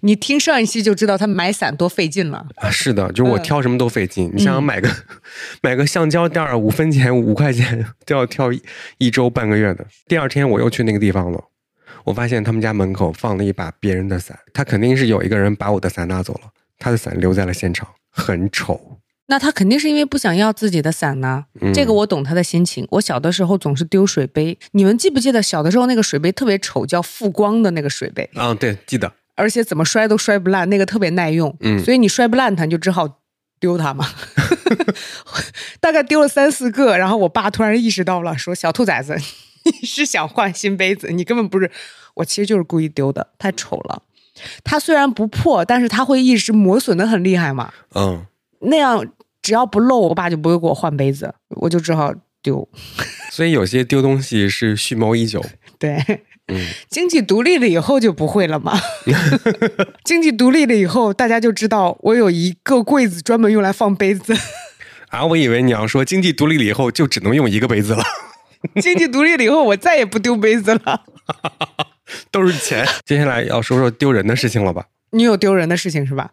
[0.00, 2.70] 你听上一期就知道他买伞多费劲了啊！
[2.70, 4.30] 是的，就是我挑什么都费劲。
[4.34, 4.88] 你想想买个
[5.62, 8.50] 买个橡胶垫儿，五分钱五块钱都要挑
[8.98, 9.86] 一周半个月的。
[10.06, 11.44] 第二天我又去那个地方了，
[12.04, 18.98] 我发现他们家门口放了一把别人的伞，他肯定是有一个人把我的伞拿走了，他的伞留在了现场，很丑。
[19.26, 22.86] 那他肯定是因为不想要自己的伞呢，这个我懂他的心情。
[22.90, 28.28] 我小的时候总是丢水杯，你们记不记得小的时候那个水杯特别丑，叫富光的那个水杯？
[28.34, 29.10] 嗯，对，记得。
[29.34, 31.56] 而且怎么摔都摔不烂，那个特别耐用。
[31.60, 33.20] 嗯，所以你摔不烂它，你就只好
[33.58, 34.06] 丢它嘛。
[35.80, 39.16] 大概丢了三四个，然后我爸突然意识到了，说：“小兔崽子，
[39.64, 41.08] 你是想换新杯子？
[41.10, 41.70] 你根本不是，
[42.16, 44.02] 我其实就是故意丢的，太丑了。
[44.62, 48.26] 它虽然不破，但是它会一直磨损的很厉害嘛。”嗯。
[48.64, 49.06] 那样
[49.42, 52.68] 只要不漏，我爸就不会给我换杯子，我就只好丢。
[53.30, 55.44] 所以有些丢东西是蓄谋已久。
[55.78, 55.96] 对，
[56.48, 58.78] 嗯，经济独立了以后就不会了嘛。
[60.04, 64.34] 经济独立了以后，大家就知道我有一个柜子专门用来放杯子。
[65.08, 68.02] 啊，我以为你要说经济独立了以后就只能用一个杯子了。
[68.80, 71.02] 经济独立了以后，我再也不丢杯子了。
[72.30, 72.86] 都是钱。
[73.04, 74.86] 接下来要说说丢人的事情了吧？
[75.10, 76.32] 你有丢人的事情是吧？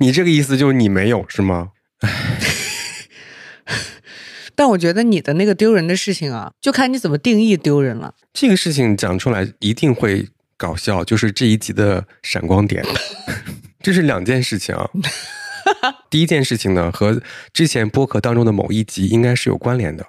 [0.00, 1.72] 你这个意思就是你没有是吗？
[4.54, 8.14] 但我觉得你的那个丢人的事情啊，就看你怎么定义丢人了。
[8.32, 12.84] 这个事情讲出来一定会搞笑，就是这一集的闪光点。
[13.80, 14.90] 这是两件事情啊。
[16.10, 20.04] 第一件事情呢，和之前播客当中的某一集应该是有关联的。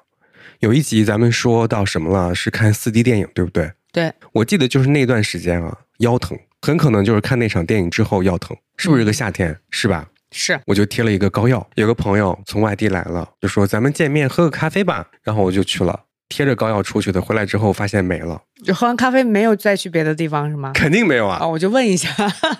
[0.59, 2.33] 有一集咱们说到什么了？
[2.33, 3.71] 是看四 D 电影，对不对？
[3.91, 6.37] 对，我记得就是那段时间啊，腰疼。
[6.61, 9.57] 很可能就是看那场电影之后腰疼，是不是这个夏天？
[9.69, 10.07] 是吧？
[10.31, 11.67] 是，我就贴了一个膏药。
[11.75, 15.07] 有个朋友从外地来了，就说咱们见面喝个咖啡吧。
[15.23, 17.21] 然后我就去了，贴着膏药出去的。
[17.21, 18.41] 回来之后发现没了。
[18.63, 20.71] 就喝完咖啡没有再去别的地方是吗？
[20.73, 21.39] 肯定没有啊！
[21.41, 22.09] 啊，我就问一下，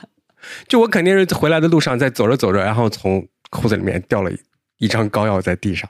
[0.68, 4.32] 就我肯定是回来的路上在走着走着，然后从裤子里面掉了
[4.80, 5.90] 一张膏药在地上。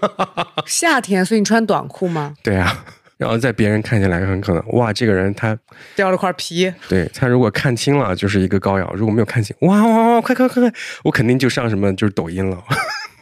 [0.64, 2.34] 夏天，所以你穿短裤吗？
[2.42, 2.84] 对呀。
[3.16, 5.56] 然后在别人看起来很可能，哇，这个人他
[5.94, 6.72] 掉了块皮。
[6.88, 10.72] 对他如果看清了就是一个膏药，如果没有看清，哇哇哇，快快快快，
[11.04, 12.62] 我肯定就上什么就是抖音了。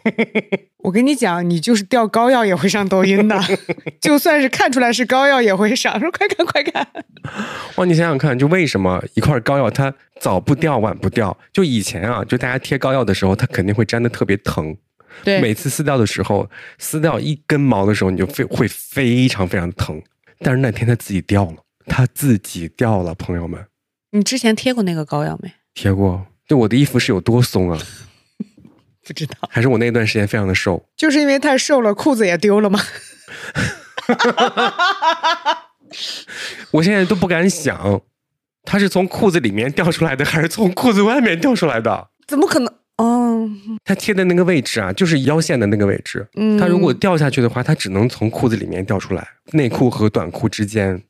[0.82, 3.38] 我跟你讲，你就是掉膏药也会上抖音的，
[4.02, 6.84] 就算是看出来是膏药也会上，说快看快看。
[7.76, 11.36] 哇，你想想看，就为什么一块膏药它早不掉晚不掉？
[11.52, 14.76] 就以前啊，就大家贴膏药的时候，它肯定会粘的特别疼。
[15.24, 16.48] 对，每次撕掉的时候，
[16.78, 20.02] 撕掉一根毛的时候，你就非会非常非常疼。
[20.40, 23.64] 但是那天它自己掉了，它自己掉了，朋友们。
[24.10, 25.52] 你之前贴过那个膏药没？
[25.74, 26.26] 贴过。
[26.48, 27.78] 对我的衣服是有多松啊？
[29.06, 29.34] 不知道。
[29.48, 30.84] 还是我那段时间非常的瘦？
[30.96, 32.80] 就是因为太瘦了，裤子也丢了吗？
[36.72, 38.02] 我现在都不敢想，
[38.64, 42.10] 它是从裤子里面掉出来的，还是从裤子外面掉出来的？
[42.26, 42.74] 怎么可能？
[43.02, 43.50] 哦，
[43.84, 46.24] 它贴的那个位置啊，就是腰线的那个位置。
[46.36, 51.02] 嗯，它如果掉下去的话，它只能从裤子里面掉出来，内裤和短裤之间。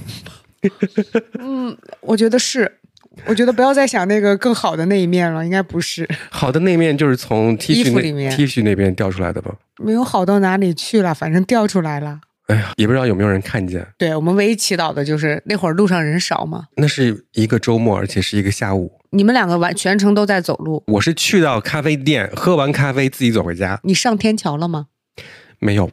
[1.38, 2.78] 嗯，我觉得是，
[3.26, 6.08] 我觉得不要再想那个更好的那一面了，应该不是。
[6.30, 9.54] 好的那一面就是从 T 恤里面 T 恤那边掉出来的吧？
[9.76, 12.20] 没有好到哪里去了，反正掉出来了。
[12.46, 13.86] 哎呀，也不知道有没有人看见。
[13.98, 16.64] 对我们唯一祈祷的就是那会儿路上人少嘛。
[16.76, 18.92] 那是一个周末，而且是一个下午。
[19.14, 20.82] 你们两个完全程都在走路。
[20.88, 23.78] 我是去到咖啡店喝完咖啡自己走回家。
[23.84, 24.86] 你上天桥了吗？
[25.60, 25.92] 没有。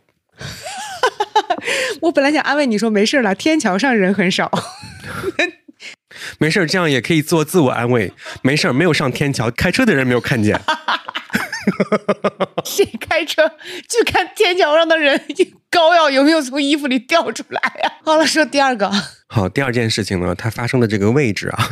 [2.01, 4.51] 我本来想安慰你说没事了，天桥上人很少。
[6.39, 8.11] 没事，这样也可以做自我安慰。
[8.41, 10.59] 没事，没有上天桥，开车的人没有看见。
[12.65, 13.47] 谁开车
[13.87, 15.21] 去看天桥上的人？
[15.69, 17.93] 膏药有没有从衣服里掉出来呀？
[18.03, 18.91] 好了，说第二个。
[19.27, 21.69] 好，第二件事情呢，它发生的这个位置啊，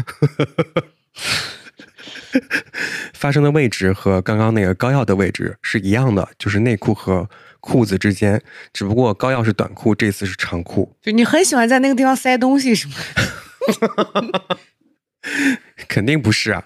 [3.14, 8.42] 发生的位置和刚刚那个膏药的位置是一样的，就是内裤和裤子之间，
[8.72, 10.96] 只不过膏药是短裤，这次是长裤。
[11.02, 12.94] 就你很喜欢在那个地方塞东西，是吗？
[15.88, 16.66] 肯定不是啊。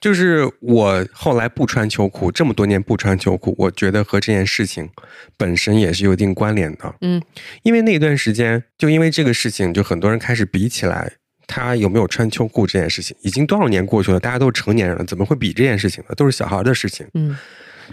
[0.00, 4.90] 就是我后来不穿秋裤，这么多年不穿秋裤，我觉得和这件事情
[5.36, 6.92] 本身也是有一定关联的。
[7.02, 7.22] 嗯，
[7.62, 11.12] 因为那段时间，就因为这个事情，就很多人开始比起来，
[11.54, 16.14] 他有没有穿秋裤这件事情，已经多少年过去了，大家都是成年人了，怎么会比这件事情呢？
[16.14, 17.06] 都是小孩的事情。
[17.12, 17.36] 嗯，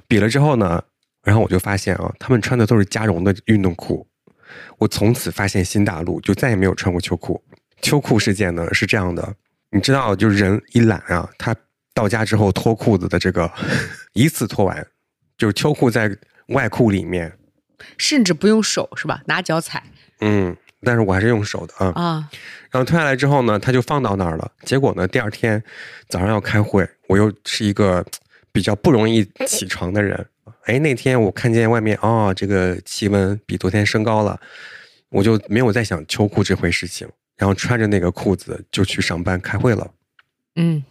[0.08, 0.82] 比了之后呢，
[1.24, 4.08] 然后我就发现啊，他们穿的都是加绒的运动裤，
[4.78, 7.44] 我从此发现新大陆，就再也没有穿过秋裤。
[7.82, 9.36] 秋裤事件呢是这样的，
[9.72, 11.54] 你知道，就是人一懒啊，他。
[11.92, 13.52] 到家之后脱裤子的这个
[14.14, 14.88] 一次脱完，
[15.38, 16.10] 就是秋裤在
[16.50, 17.34] 外裤里面，
[17.98, 19.22] 甚至不用手是吧？
[19.26, 19.84] 拿脚踩。
[20.22, 21.92] 嗯，但是我还是用手的啊。
[21.96, 22.30] 啊。
[22.70, 24.52] 然后脱下来之后呢，他就放到那儿了。
[24.64, 25.62] 结果呢，第二天
[26.08, 28.06] 早上要开会，我又是一个
[28.52, 30.26] 比较不容易起床的人。
[30.66, 34.40] 哎，那天我看见外面哦，这个气温比昨天升高了，
[35.10, 39.92] 我就没有再想秋裤这回事情，然后穿着那个裤子就去上班开会了。
[40.56, 40.84] 嗯。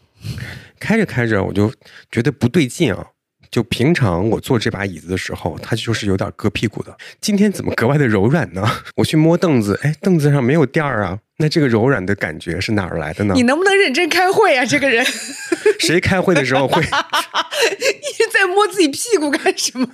[0.81, 1.73] 开着开着，我就
[2.11, 3.07] 觉得不对劲啊！
[3.51, 6.97] 就平常我坐这把椅子的时候，它就是有点硌屁股的。
[7.21, 8.63] 今天怎么格外的柔软呢？
[8.97, 11.19] 我去摸凳子，哎，凳子上没有垫儿啊。
[11.41, 13.35] 那这个柔软的感觉是哪儿来的呢？
[13.35, 14.65] 你能不能认真开会啊？
[14.67, 15.07] 这个人，
[15.79, 19.89] 谁开会的时候会 一直在摸自己屁股干什么？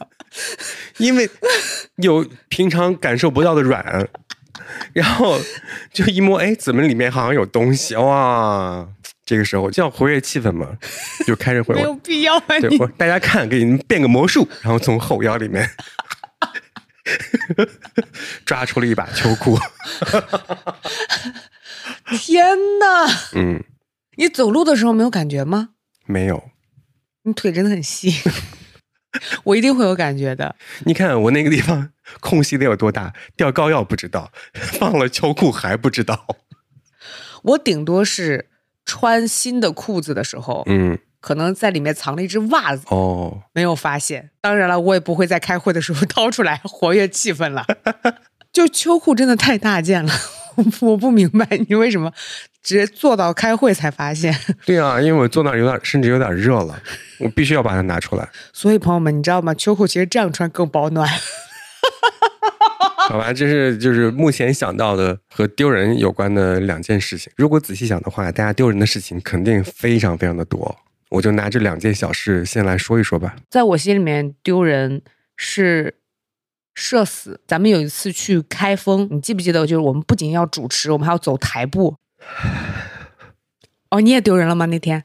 [0.96, 1.28] 因为
[1.96, 4.08] 有平常感受不到的软，
[4.94, 5.38] 然后
[5.92, 8.88] 就一摸，哎，怎么里面好像有东西哇？
[9.26, 10.76] 这个时候就要活跃气氛嘛，
[11.26, 12.44] 就开始会，没有必要啊！
[12.60, 15.66] 对，大家看，给你们变个魔术，然后从后腰里面
[18.44, 19.58] 抓出了一把秋裤。
[22.18, 23.06] 天哪！
[23.34, 23.64] 嗯，
[24.16, 25.70] 你走路的时候没有感觉吗？
[26.04, 26.50] 没有。
[27.22, 28.12] 你腿真的很细，
[29.44, 30.54] 我一定会有感觉的。
[30.84, 33.14] 你看我那个地方空隙得有多大？
[33.34, 36.26] 掉膏药不知道，放了秋裤还不知道。
[37.42, 38.50] 我顶多是。
[38.84, 44.30] 穿新的裤子的时候，嗯，可能在里面藏了一只袜子哦，没有发现。
[44.40, 47.64] 当然了，我也不会在开会的时候掏出来活跃气氛了。
[48.52, 50.12] 就秋裤真的太大件了，
[50.80, 52.12] 我不明白你为什么
[52.62, 54.32] 直接坐到开会才发现。
[54.64, 56.78] 对啊，因为我坐那有点，甚至有点热了，
[57.18, 58.28] 我必须要把它拿出来。
[58.52, 59.52] 所以朋友们，你知道吗？
[59.54, 61.08] 秋裤其实这样穿更保暖。
[63.08, 67.32] 好吧，这是就是目前想到的和丢人有关的两件事情。
[67.36, 70.74] 如果仔细想的话，大家丢人的事情肯定非常非常的多。
[71.10, 73.36] 我就拿这两件小事先来说一说吧。
[73.50, 75.02] 在我心里面，丢人
[75.36, 75.94] 是
[76.74, 77.40] 社死。
[77.46, 79.66] 咱们有一次去开封，你记不记得？
[79.66, 81.96] 就是我们不仅要主持，我们还要走台步。
[83.90, 84.66] 哦，你也丢人了吗？
[84.66, 85.04] 那天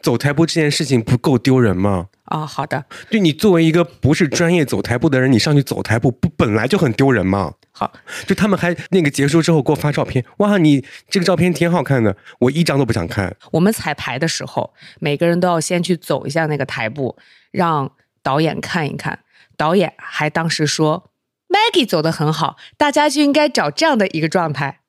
[0.00, 2.08] 走台步这件事情不够丢人吗？
[2.28, 2.84] 啊，好的。
[3.10, 7.54] 就你作为一个不是专业走台步的人，你上去走台步，不本来就很丢人吗？
[7.72, 7.92] 好，
[8.26, 13.34] 就他们还那个结束之后给我发照片，哇，你这个照片挺好看的，我一张都不想看。
[13.52, 17.16] 我们彩排的时候，每个人都要先去走一下那个台步，
[17.50, 19.20] 让导演看一看。
[19.56, 21.10] 导演还当时说
[21.48, 24.80] ，Maggie 走的很好，大家就应该找这样的一个状态。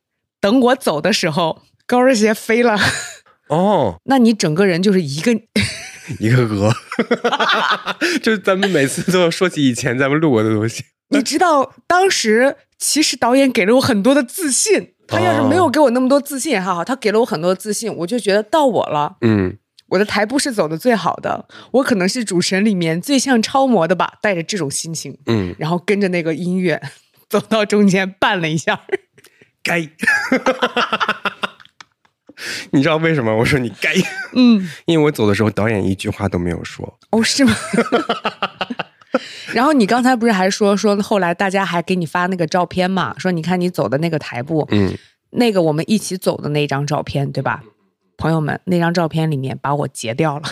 [0.41, 2.78] 等我走的时候，高跟鞋飞了。
[3.49, 5.32] 哦， 那你整个人就是一个。
[6.19, 6.74] 一个鹅，
[8.24, 10.84] 就是咱们每次都要说起以前咱们录过的东西。
[11.12, 14.93] 你知道，当时其实导演给了我很多的自信。
[15.12, 19.17] 他要是没有给我那么多自信，哈哈，他给了我很多自信，我就觉得到我了。
[19.22, 24.13] 嗯，我的台步是走的最好的，我可能是主持人里面最像超模的吧。
[24.22, 26.80] 带着这种心情，嗯，然后跟着那个音乐
[27.28, 28.82] 走到中间绊了一下，
[29.63, 29.89] 该。
[32.72, 33.36] 你知道为什么？
[33.36, 33.94] 我说你该，
[34.34, 36.98] 嗯， 因为我走的时候导演一句话都没有说。
[37.12, 37.56] 哦，是吗？
[39.54, 43.16] 然后你刚才不是还说说后来大家还给你发那个照片嘛？
[43.18, 44.96] 说你看你走的那个台步，嗯，
[45.32, 47.64] 那个我们一起走的那张照片，对吧？
[48.18, 50.48] 朋友们，那张照片里面把我截掉了。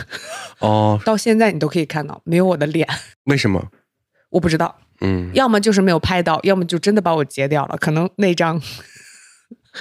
[0.59, 2.87] 哦，到现在你都可以看到没有我的脸。
[3.25, 3.67] 为什么？
[4.31, 4.75] 我不知道。
[5.01, 7.77] 嗯，要么就是没有拍到，要么就真的把我截掉了。
[7.77, 8.59] 可能那张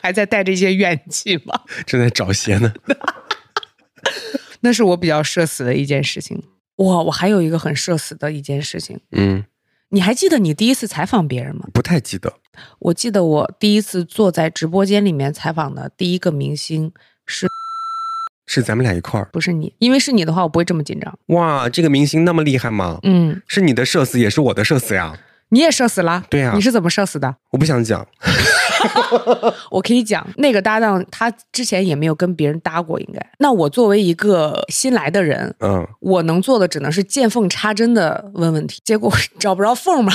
[0.03, 1.61] 还在带着一些怨气吗。
[1.87, 2.73] 正在找鞋呢。
[4.61, 6.43] 那是我比较社死的一件事情。
[6.77, 9.01] 哇，我还有一个很社死的一件事情。
[9.13, 9.45] 嗯，
[9.91, 11.67] 你还记得你第一次采访别人吗？
[11.73, 12.33] 不太记得。
[12.79, 16.91] 我记得我第一次坐在直播间里面采访的第一个明星
[17.27, 17.47] 是，
[18.47, 21.19] 是咱们俩一块儿，不是你，因为是你的话，我不会这么紧张。
[21.27, 22.99] 哇，这个明星那么厉害吗？
[23.03, 25.19] 嗯，是你的社死，也是我的社死呀。
[25.51, 26.25] 你也社死了？
[26.29, 26.53] 对呀。
[26.55, 27.37] 你是怎么社死的？
[27.51, 28.07] 我不想讲。
[29.71, 33.21] 我可以讲，那个搭档他之前也没有跟别人搭过，应该。
[33.39, 40.13] 那我作为一个新来的人，嗯，我能做的只能是见缝插针的问问题，结果找不着缝嘛。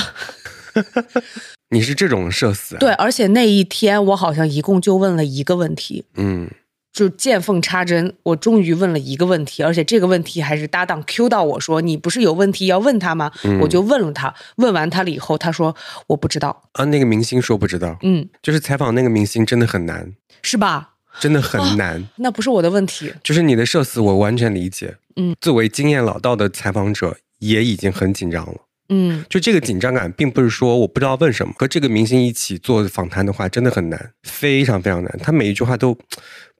[1.70, 2.76] 你是这种社死？
[2.78, 6.50] 对，而且那一天我好像一共就问了一个问题，嗯，
[6.92, 13.32] 就见缝插针，我终于问了一个问题，而且这个问题还是搭档 Q 到我说你不是有问题要问他吗？
[13.60, 15.74] 我就问了他，问完他了以后，他说
[16.06, 16.84] 我不知道啊。
[16.84, 20.90] 那个明星说不知道，嗯，就是采访那个明星真的很难，是吧？
[21.20, 22.08] 真的很难。
[22.16, 24.96] 那不是我的问题，就是你的社死，我完全理解。
[25.16, 28.54] 嗯，作为经验老道的采访者，也已经很紧张了。
[28.88, 31.54] 嗯，就这个紧张感，并不是说我不知道问什么。
[31.58, 35.18] 和这个明星一起做访谈的话，真的很难，非常非常难。
[35.22, 35.96] 他每一句话都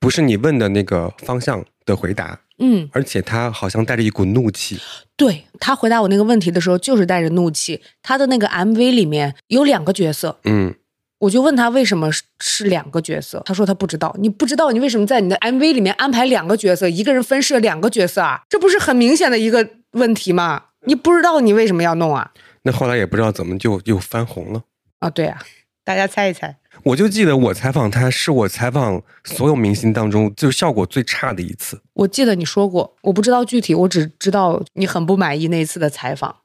[0.02, 2.38] 不是你问的那个方向的回答。
[2.58, 4.78] 嗯，而且他好像带着一股怒气。
[5.16, 7.80] 对他回答我那个问题的时候，就是带着怒气。
[8.02, 10.38] 他的那个 MV 里面有两个角色。
[10.44, 10.72] 嗯，
[11.18, 12.10] 我就问他为什么
[12.40, 14.14] 是两个角色，他说他不知道。
[14.18, 18.42] 你不知道你为什么在你的 MV 里面安排两个角色，一个人分饰两个角色啊？
[18.48, 20.64] 这不是很明显的一个问题吗？
[20.86, 22.30] 你不知道你为什么要弄啊？
[22.62, 24.62] 那后来也不知道怎么就又翻红了
[25.00, 25.10] 啊？
[25.10, 25.40] 对啊，
[25.84, 26.58] 大家猜一猜。
[26.84, 31.80] 我就记得我采访他是我采访所有明星当中就是效果最差的一次。
[31.94, 36.36] 我记得你说过，我不知道具体，我只知道你很不满意那一次的采访。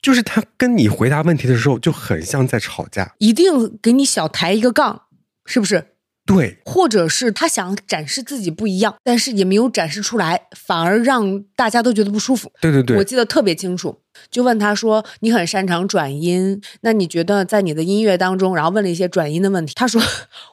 [0.00, 5.02] 就是他跟你回答问题的时候就很像在吵架，一定给你小抬一个杠，
[5.46, 5.86] 是不是？
[6.26, 12.50] 对，或者是他想展示自己不一样，但是也没有展示出来，反而让大家都觉得不舒服。
[12.60, 13.98] 对对对，我记得特别清楚。
[14.30, 20.00] 就问他说：“你很擅长转音，那你觉得在你的音乐当中，然后问了一些转音的问题。”他说：“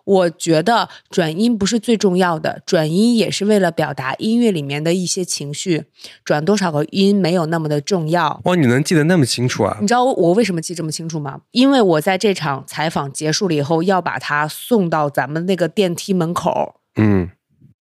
[0.05, 5.85] 我觉得转音不是最重要的，转音也是为了表达音乐里面的一些情绪，
[6.23, 9.77] 转多少个音没有那么的重要。”哇，你能记得那么清楚啊？
[9.81, 11.41] 你知道我为什么记这么清楚吗？
[11.51, 16.75] 因为我在这场采访结束了以后，要把他送到咱们那个电梯门口。
[16.95, 17.29] 嗯。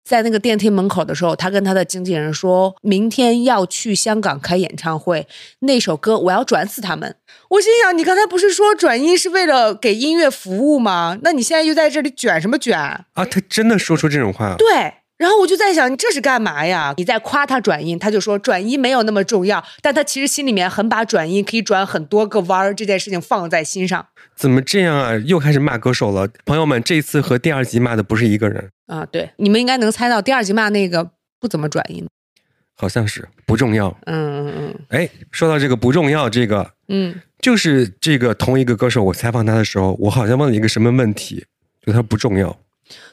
[0.03, 5.27] 在那个电梯门口的时候，他跟他的经纪人说：“明天要去香港开演唱会，
[5.59, 7.15] 那首歌我要转死他们。”
[7.49, 11.17] 我心想：“你刚才不是说转音是为了给音乐服务吗？
[11.21, 14.55] 那你现在又在这里卷什么卷啊？”他真的说出这种话？
[14.57, 14.93] 对。
[15.17, 16.95] 然后我就在想，你这是干嘛呀？
[16.97, 24.07] 你在夸他转音，他就说转音没有那么重要，但他其实心里面很把转音可以转很多个弯儿这件事情放在心上。
[24.35, 25.15] 怎么这样啊？
[25.17, 29.05] 又开始骂歌手了，朋友们，这次和第二集骂的不是一个人啊！
[29.09, 32.05] 对，你们应该能猜到，第二集骂那个不怎么转音，
[32.75, 33.87] 好像是不重要。
[34.05, 34.79] 嗯嗯嗯。
[34.89, 41.45] 哎，说到这个不重要，这个嗯，就是这个同一个歌手，我采访他的时候，我好像问了一个什么问题，
[41.85, 42.57] 就他不重要。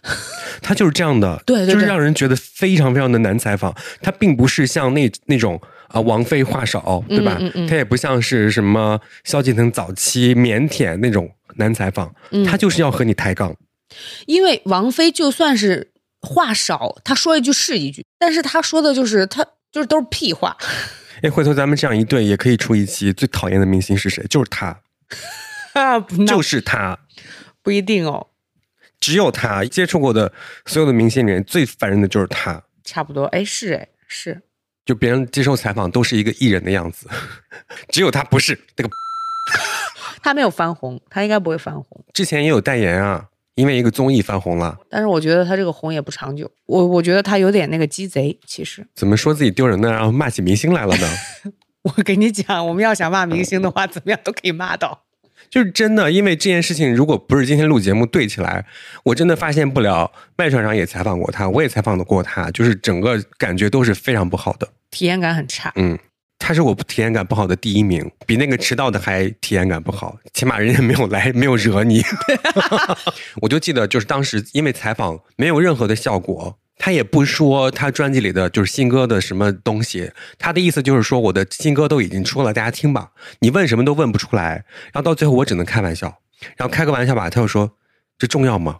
[0.61, 3.73] 他就是这样的，对，就是让人觉得非常非常的难采访。
[4.03, 7.38] 他并不是像那那种啊王菲话少，对吧？
[7.69, 12.12] 他也不像是什么萧敬腾早期腼腆那种难采访。
[12.45, 13.55] 他就是要和你抬杠。
[14.27, 20.57] 因为王菲就算是话少，她说一句是一句，但是她说的就是她就是都是屁话。
[21.22, 24.24] 哎，回头咱们这样一对，也可以出一期最讨厌的明星是谁？
[24.29, 24.81] 就是他，
[26.27, 26.98] 就是他，
[27.62, 28.29] 不一定哦。
[29.01, 30.33] 只有他接触过的
[30.66, 34.40] 所有的明星里面最烦人的就是他，差不多哎是哎是，
[34.85, 37.09] 就别人接受采访都是一个艺人的样子，
[37.90, 38.90] 只有他不是那个，
[40.22, 42.05] 他没有翻红，他应该不会翻红。
[42.12, 43.27] 之前也有代言啊，
[43.59, 44.79] 因为一个综艺翻红了。
[44.88, 48.38] 但是我觉得他这个红也不长久，我我觉得他有点那个鸡贼。
[48.47, 49.90] 其实怎么说自己丢人呢？
[49.90, 51.09] 然后骂起明星来了呢？
[51.83, 55.03] 我跟你讲，我们要想骂明星的话，怎么样都可以骂到。
[55.51, 58.66] 就是真的，因为这件事情，如果不是今天录节目对起来，
[59.03, 60.11] 我真的发现不了。
[60.37, 65.73] 麦船长也采访过他，我也采访的过他，就是整个感觉都是非常不好的，体验感很差。
[65.77, 65.99] 嗯，
[66.38, 72.03] 他是我体验感不好的第一名，比那个迟到的还体验感不好，起码人家没有来， 没有惹你。
[73.43, 76.59] 我就记得，就是当时因为采访没有任何的效果。
[76.80, 83.11] 他也不说他专辑里的就是新歌的什么东西，他的意思就是说我的新歌都已经出了，大家听吧。
[83.41, 86.20] 你问什么都问不出来，然后到最后我只能开玩笑，
[86.57, 87.72] 然后开个玩笑吧，他又说
[88.16, 88.78] 这重要吗？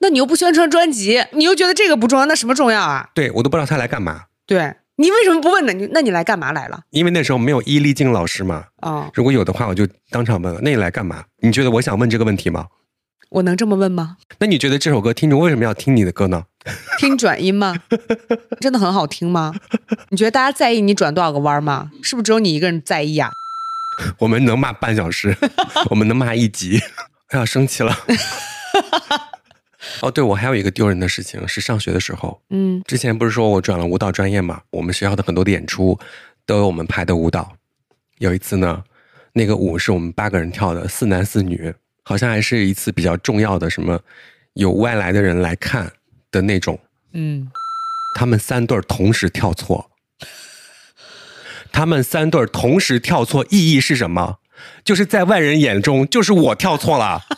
[0.00, 3.10] 那你又不宣传专辑，你又觉得这个不重要，那什么重要啊？
[3.14, 4.22] 对我都不知道他来干嘛。
[4.46, 5.72] 对你为什么不问呢？
[5.72, 6.80] 你那你来干嘛来了？
[6.90, 8.64] 因为那时候没有伊丽静老师嘛。
[8.80, 10.60] 啊，如果有的话，我就当场问了。
[10.62, 11.24] 那你来干嘛？
[11.40, 12.66] 你觉得我想问这个问题吗？
[13.30, 14.18] 我能这么问吗？
[14.38, 16.44] 那你觉得这首歌听众为什么要听你的歌呢？
[17.00, 17.74] 听转音吗？
[18.60, 19.52] 真的很好听吗？
[20.10, 21.90] 你觉得大家在意你转多少个弯吗？
[22.02, 23.32] 是不是只有你一个人在意啊？
[24.18, 25.36] 我们能骂半小时，
[25.90, 26.80] 我们能骂一集。
[27.28, 27.96] 哎呀，生气了。
[30.00, 34.60] 哦，对，我还有一个丢人的事情是上学的时候，嗯，之前不是说我转了舞蹈专业嘛？
[34.70, 35.98] 我们学校的很多的演出
[36.46, 37.56] 都有我们排的舞蹈。
[38.18, 38.82] 有一次呢，
[39.32, 41.74] 那个舞是我们八个人跳的，四男四女，
[42.04, 44.00] 好像还是一次比较重要的什么
[44.54, 45.92] 有外来的人来看
[46.30, 46.78] 的那种。
[47.12, 47.50] 嗯，
[48.16, 49.90] 他们三对同时跳错，
[51.72, 54.38] 他们三对同时跳错，意义是什么？
[54.84, 57.22] 就是在外人眼中，就是我跳错了。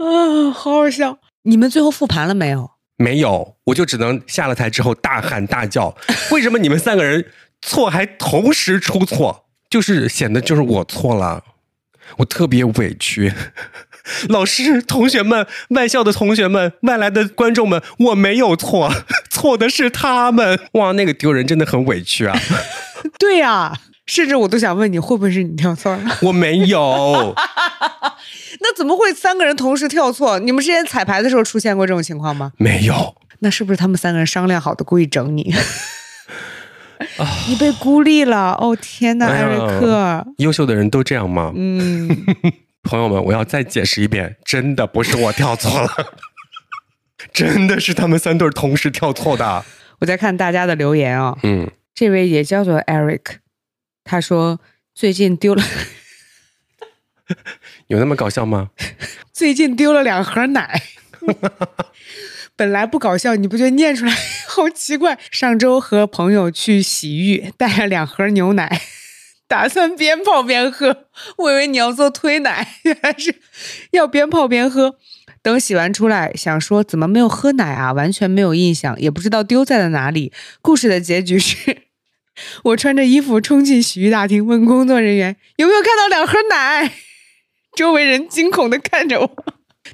[0.00, 1.18] 啊，好好笑！
[1.42, 2.70] 你们最后复盘了没有？
[2.96, 5.94] 没有，我就只能下了台之后大喊大叫。
[6.30, 7.26] 为什么你们三个人
[7.60, 9.44] 错还同时出错？
[9.68, 11.44] 就是显得就是我错了，
[12.18, 13.32] 我特别委屈。
[14.28, 18.90] 老师、同学们、外校的同学们、外来的观众们，我没有错，
[19.30, 20.58] 错的是他们。
[20.72, 22.36] 哇，那个丢人真的很委屈啊！
[23.18, 23.78] 对呀。
[24.06, 26.18] 甚至我都想问你会不会是你跳错了？
[26.22, 27.32] 我没有。
[28.60, 30.38] 那怎么会三个人同时跳错？
[30.38, 32.52] 你们之前彩排的时候出现过这种情况吗？
[32.58, 33.14] 没有。
[33.40, 35.54] 那是不是他们三个人商量好的，故意整你？
[37.48, 38.52] 你被孤立了。
[38.60, 40.26] 哦天哪，艾瑞克！
[40.38, 41.52] 优秀的人都这样吗？
[41.56, 42.08] 嗯。
[42.82, 45.90] 朋友们，我要再解释一遍，真的不是我跳错了，
[47.32, 49.64] 真的是他们三对同时跳错的。
[50.00, 51.36] 我在看大家的留言啊。
[51.42, 51.70] 嗯。
[51.94, 53.36] 这位也叫做 Eric。
[54.04, 54.58] 他说
[54.94, 55.62] ：“最近丢了，
[57.90, 58.70] 有那么搞笑吗？
[59.34, 60.80] 最近丢了两盒奶，
[62.54, 64.14] 本来不搞笑，你不觉得念出来
[64.46, 65.18] 好奇怪？
[65.32, 68.80] 上周和朋友去洗浴，带了两盒牛奶，
[69.48, 71.06] 打算边泡边喝。
[71.38, 73.34] 我以为你要做推奶，原来是
[73.90, 74.94] 要边泡边喝。
[75.42, 77.92] 等洗完出来，想说怎么没有喝奶啊？
[77.92, 80.32] 完全没有印象，也不知道丢在了哪里。
[80.62, 81.56] 故事的结局是。”
[82.64, 86.92] 我穿着衣服冲进洗浴大厅，问工作人员有没有看到两盒奶。
[87.76, 89.30] 周围人惊恐的看着我。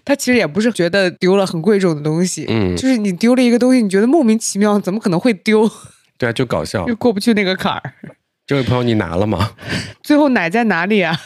[0.04, 5.70] 他其实也不是觉得丢了很贵重的东西，嗯，就是你丢了一个东西，你觉得莫名其妙，怎么可能会丢？
[6.18, 7.94] 对啊，就搞笑，就过不去那个坎儿。
[8.46, 9.52] 这位朋友，你拿了吗？
[10.02, 11.18] 最后奶在哪里啊？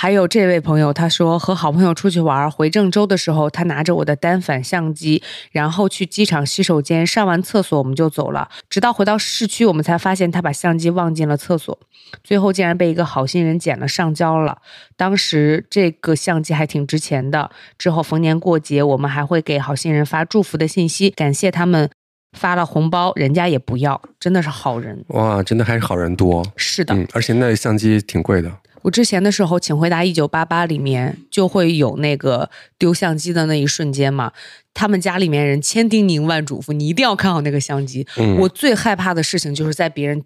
[0.00, 5.20] 还有这位朋友，他说和好朋友出去玩，回郑州的时候，他拿着我的单反相机，
[5.50, 8.48] 然后去机场洗手间上完厕所，我们就走了。
[8.70, 11.76] 直到回到市区，我们才发现他把相机忘进了厕所，
[12.22, 14.58] 最后竟然被一个好心人捡了上交了。
[14.96, 17.50] 当时这个相机还挺值钱的。
[17.76, 21.90] 之后逢年过节，我们还会给好心人发祝福的信息，感谢他们
[22.38, 25.04] 发了红包，人家也不要，真的是好人。
[25.08, 26.46] 哇，真的还是好人多。
[26.54, 28.48] 是的，而且那相机挺贵的。
[28.82, 32.48] 我之前的时候，请回答一九八八里面就会有那个
[32.78, 34.32] 丢相机的那一瞬间嘛。
[34.72, 38.06] 他们家里面人千叮咛万嘱咐，你一定要看好那个相机。
[38.38, 40.22] 我最害怕的事情就是在别人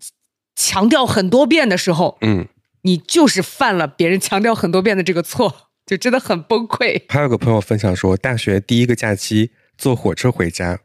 [0.55, 2.47] 强调很多遍的时候，嗯，
[2.83, 7.03] 你就是犯了别人强调很多遍的这个错， 就真的很崩溃。
[7.09, 10.81] 还有个朋友分享说，大学第一个假期坐火车回家，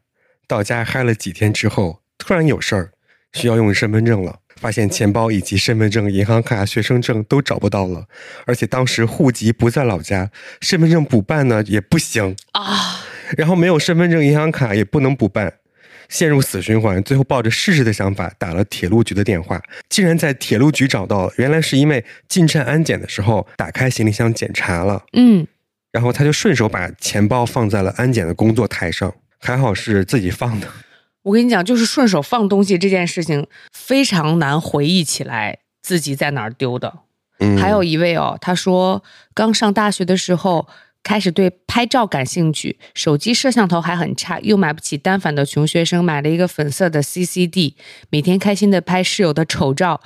[0.47, 2.91] 到家嗨了几天之后，突然有事儿
[3.33, 4.39] 需要用身份证了。
[4.57, 8.05] 发现钱包以及身份证、银行卡、学生证都找不到了，
[8.45, 10.29] 而且当时户籍不在老家，
[10.61, 13.05] 身份证补办呢也不行啊。
[13.37, 15.53] 然后没有身份证、银行卡也不能补办，
[16.07, 17.03] 陷入死循环。
[17.03, 21.33] 最后抱着试试的想法打了铁路局的电话，竟然在铁路局找到了。
[21.35, 25.45] 原来是因为进站安检的时候打开行李箱检查了，嗯，
[25.91, 30.67] 然后他就顺手把钱包放在了安检的工作台上，还好是自己放的。
[31.27, 36.99] 我跟你讲，就是顺手放东西这件事情非常难回忆起来自己在哪儿丢的。
[37.59, 39.03] 还有一位哦，他说
[39.33, 40.67] 刚上大学的时候
[41.03, 47.73] 开始对拍照感兴趣，手机摄像头还很差，又买不起单反的穷学生买了一个粉色的 CCD，
[48.09, 49.99] 每天开心的拍室友的丑照。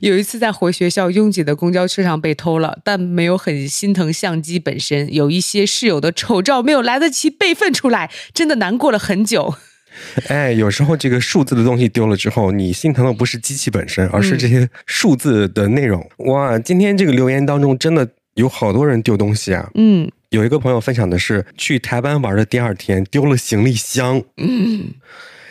[0.00, 9.54] 有一次在回学校拥挤的公交车上被偷了，但没有很心疼相机本身，有一些室友的丑照没有来得及备份出来，真的难过了很久。
[10.26, 16.04] 哎，有时候这个数字的东西丢了之后，你心疼的不是机器本身，而是这些数字的内容。
[16.18, 19.70] 哇，今天这个留言当中真的有好多人丢东西啊。
[19.76, 24.20] 嗯，有一个朋友分享的是去台湾玩的第二天丢了行李箱。
[24.36, 24.94] 嗯。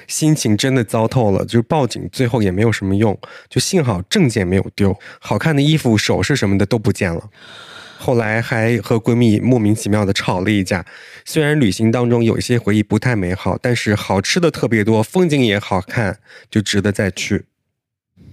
[0.07, 3.17] 心情真的糟透了，就是报警，最后也没有什么用，
[3.49, 7.29] 就幸好证件没有丢，好看的衣服、首饰什么的都不见了。
[7.97, 10.85] 后来还和闺蜜莫名其妙的吵了一架。
[11.23, 16.19] 虽然旅行当中有一些回忆不太美好，但是好吃的特别多，风景也好看，
[16.51, 17.45] 就值得再去。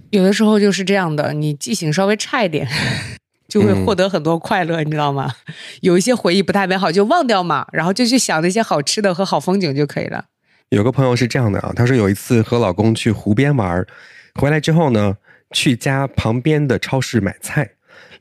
[0.09, 2.67] 有的时候就是这样的，你记性稍微差一点，
[3.47, 5.35] 就会获得很多快乐，你知道吗？
[5.79, 10.25] 有一些回忆不太美好，就忘掉嘛，然后就去想那些好吃的和好风景就可以了。
[10.71, 13.85] 有个朋友是这样的啊，他说有一次和老公去湖边玩，
[14.35, 15.17] 回来之后呢，
[15.51, 17.69] 去家旁边的超市买菜，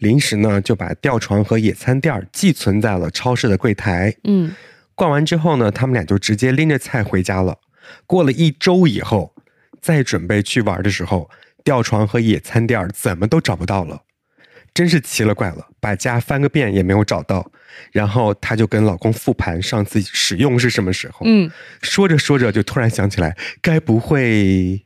[0.01, 4.13] 临时呢就把吊床和野餐垫寄存在了超市的柜台。
[4.25, 4.53] 嗯，
[4.97, 7.57] 逛完之后呢，他们俩就直接拎着菜回家了。
[8.05, 9.33] 过了一周以后，
[9.81, 11.31] 再准备去玩的时候。
[11.63, 14.01] 吊床和野餐垫怎么都找不到了，
[14.73, 17.51] 真是奇了怪了，把家翻个遍也没有找到。
[17.93, 21.21] 然后她就跟老公复盘上次使用是什么时候。
[21.25, 21.51] 嗯，
[21.83, 24.85] 说着说着就突然想起来，该不会，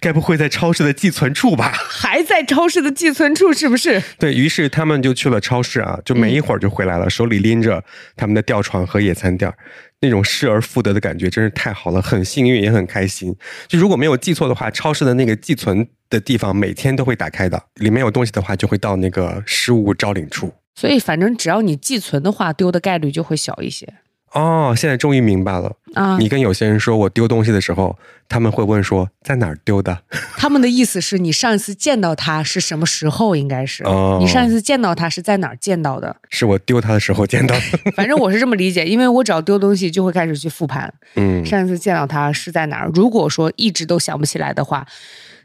[0.00, 1.72] 该不会在超市的寄存处吧？
[1.74, 4.02] 还在超市的寄存处是不是？
[4.18, 7.82] 对于是，他们就去了超市啊，就没一会儿就回来了，手里拎着
[8.16, 9.52] 他们的吊床和野餐垫
[10.00, 13.34] 那种失而复得的感觉真是太好了，很幸运也很开心。
[13.66, 20.52] 就如果没有记错的话，超市的那个寄存的地方每天都会打开的，里面有东西的话就会到那个失物招领处。
[20.74, 23.94] 所以反正只要你寄存的话，丢的概率就会小一些。
[24.36, 26.18] 哦，现在终于明白了啊！
[26.18, 29.98] 你跟有些人说我丢东西的时候，他们会问说在哪儿丢的？
[30.36, 33.34] 他们的意思是你上一次见到他是什么时候？
[33.34, 36.14] 应该是哦，你上一次见到他是在哪儿见到的？
[36.28, 37.92] 是我丢他的时候见到的。
[37.96, 40.92] 反正我是这么理解，因为我只要丢东西就会开始去复盘。
[41.14, 42.90] 嗯，上一次见到他是在哪儿？
[42.92, 44.86] 如果说一直都想不起来的话，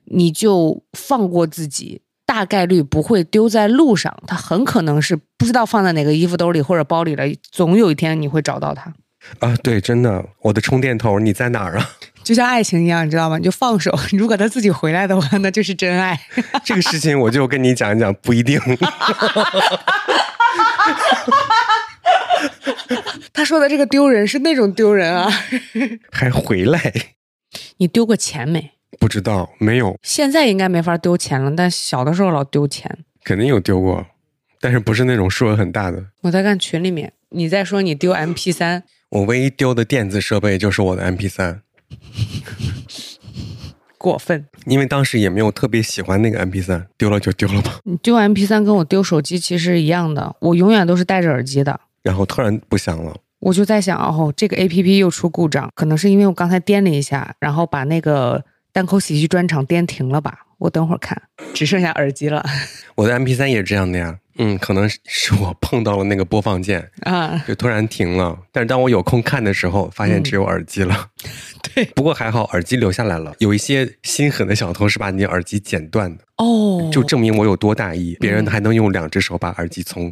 [0.05, 2.01] 你就放过自己。
[2.31, 7.25] 大概率不会丢在路上，它很可能是不知道放在哪个衣服兜里或者包里了。
[7.51, 8.93] 总有一天你会找到它。
[9.39, 11.89] 啊，对，真的，我的充电头你在哪儿啊？
[12.23, 13.37] 就像爱情一样，你知道吗？
[13.37, 16.17] 你就放手， 如果他自己回来的话，那就是真爱。
[16.63, 18.57] 这个事情我就跟你讲一讲，不一定。
[23.33, 25.29] 他说的这个丢人是那种丢人啊，
[26.13, 26.93] 还回来？
[27.79, 28.71] 你丢过钱没？
[29.01, 29.97] 不知道，没有。
[30.03, 32.99] 现在应该没法丢钱了，但小的时候老丢钱。
[33.23, 34.05] 肯定有丢过，
[34.59, 36.05] 但是不是那种数额很大的。
[36.21, 38.83] 我在看群里面，你在说你丢 M P 三。
[39.09, 41.63] 我唯一丢的电子设备就是我的 M P 三。
[43.97, 44.45] 过分。
[44.67, 47.79] 因为当时也没有特别喜欢那个 M P 三，丢了就丢了吧。
[47.83, 51.79] 你丢 M P 三跟我丢手机其实一样的，我永远都是戴着耳机的。
[52.03, 58.45] 然后突然不响了，我就在想，哦，这个 A P P 又出故障，可能是因为我刚才颠了一下，然后把那个。
[58.71, 60.39] 单口喜剧专场颠停了吧？
[60.57, 61.19] 我等会儿看，
[61.53, 62.45] 只剩下耳机了。
[62.95, 64.17] 我的 M P 三也是这样的呀。
[64.37, 68.37] 嗯，可能是我碰到了那个播放键啊，就突然停了。
[68.51, 71.09] 但是当我有空看的时候，发现只有耳机了。
[71.73, 73.35] 对，不过还好耳机留下来了。
[73.39, 78.15] 有一些心狠的小偷是把你耳机剪断的哦，就证明我有多大意。
[78.19, 80.11] 别人还能用两只手把耳机从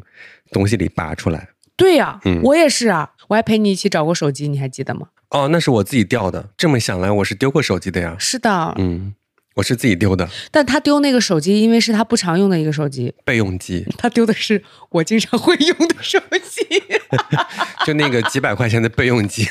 [0.51, 1.47] 东西里拔出来。
[1.77, 5.07] 对呀，嗯，我也是啊，我还陪你一起找过手机，你还记得吗？
[5.29, 6.49] 哦，那是我自己掉的。
[6.57, 8.15] 这么想来，我是丢过手机的呀。
[8.19, 9.13] 是的，嗯，
[9.55, 10.27] 我是自己丢的。
[10.51, 13.85] 但他丢那个手机，因为是他不常用的一个手机，备用机。
[13.97, 16.83] 他丢的是我经常会用的手机，
[17.85, 19.47] 就那个几百块钱的备用机，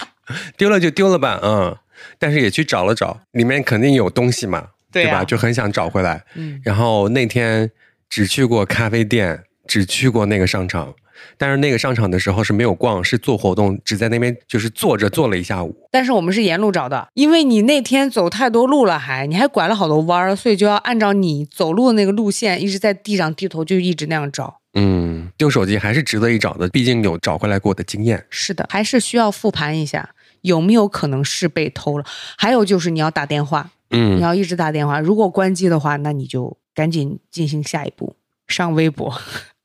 [0.57, 1.77] 丢了就丢了吧，嗯。
[2.19, 5.25] 但是也去找了找，里面肯定有东西嘛，对吧？
[5.25, 6.25] 就很想找回来。
[6.35, 6.61] 嗯。
[6.65, 7.71] 然后那天
[8.09, 10.95] 只去过咖啡店，只去过那个商场。
[11.37, 15.75] 但是那个商场的时候是没有逛，是做活动，只在那边就是坐着坐了一下午。
[15.91, 24.61] 但是我们是沿路找的，因为你那天走太多路了，还你还拐了好多弯儿，所以就要按照你走路的那个路线，一直在地上低头，就一直那样找。
[24.75, 28.25] 嗯，丢手机还是值得一找的，毕竟有找回来过的经验。
[28.31, 30.11] 是的，还是需要复盘一下，
[30.43, 32.05] 有没有可能是被偷了？
[32.37, 35.01] 还有就是你要打电话，嗯，你要一直打电话。
[35.01, 38.15] 如果关机的话，那你就赶紧进行下一步，
[38.47, 39.13] 上微博。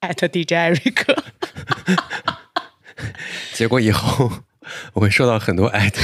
[0.04, 1.16] 艾特 DJ Eric，
[3.54, 4.30] 结果以后
[4.92, 6.02] 我会收到很多艾特。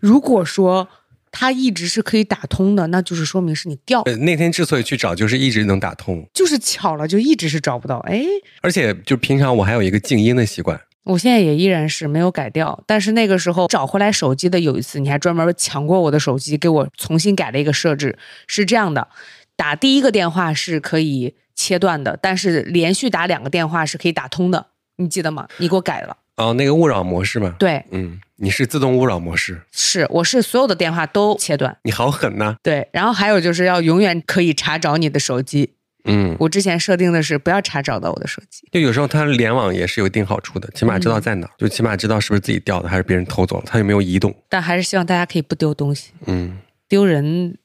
[0.00, 0.86] 如果说
[1.32, 4.04] 他一直是可以打通的，那就是说明是你掉。
[4.20, 7.96] 那天之所以去找，就是一直能打通，就是巧了，就一直是找不到。
[8.00, 8.22] 哎，
[8.60, 12.78] 而且就平常我还有一个静音的习惯，我现在也依然是没有改掉。
[12.86, 19.08] 但是那个时候找回来手机的有一次，你还专门抢过我的手机，给我重新改了一个设置，是这样的：
[19.56, 21.34] 打第一个电话是可以。
[21.56, 25.48] 切断的，但是连续打两个电话是可以打通的，你记得吗？
[25.56, 27.56] 你给我改了哦，那个勿扰模式嘛。
[27.58, 31.76] 对，嗯，你是自动勿扰模式，是，我是所有的电话都切断。
[31.82, 32.54] 你好狠呐！
[32.62, 35.72] 对，然后还有就是要永远可以查找你的手机。
[36.08, 38.68] 嗯，我之前设定的是不要查找到我的手机。
[38.70, 44.32] 就有时候它联网也是有一定好处的，起码知道在哪，就起码知道是不是自己掉的，还是别人偷走了，它有没有移动。
[44.48, 46.12] 但还是希望大家可以不丢东西。
[46.26, 47.56] 嗯，丢人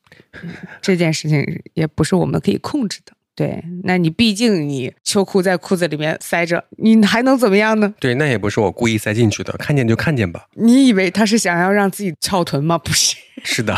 [0.82, 3.12] 这件事情也不是我们可以控制的。
[3.34, 7.94] 对，那你毕竟你秋裤在裤子里面塞着，你还能怎么样呢？
[8.00, 10.46] 对，那也不是我故意塞进去的，看见就看见吧。
[10.56, 12.78] 你以为他是想要让自己翘臀吗？
[12.78, 13.74] 不是，是的。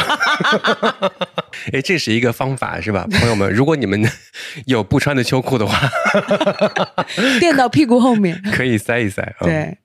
[1.72, 3.50] 哎，这是一个方法，是吧，朋友们？
[3.54, 4.04] 如果你们
[4.66, 5.80] 有不穿的秋裤的话，
[7.40, 9.36] 垫到屁股后面，可以塞一塞。
[9.40, 9.78] 对，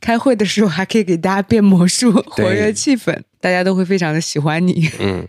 [0.00, 4.90] 开会的时候还可以给大家变魔术，活跃气氛，大家都会非常的喜欢你。
[4.98, 5.28] 嗯。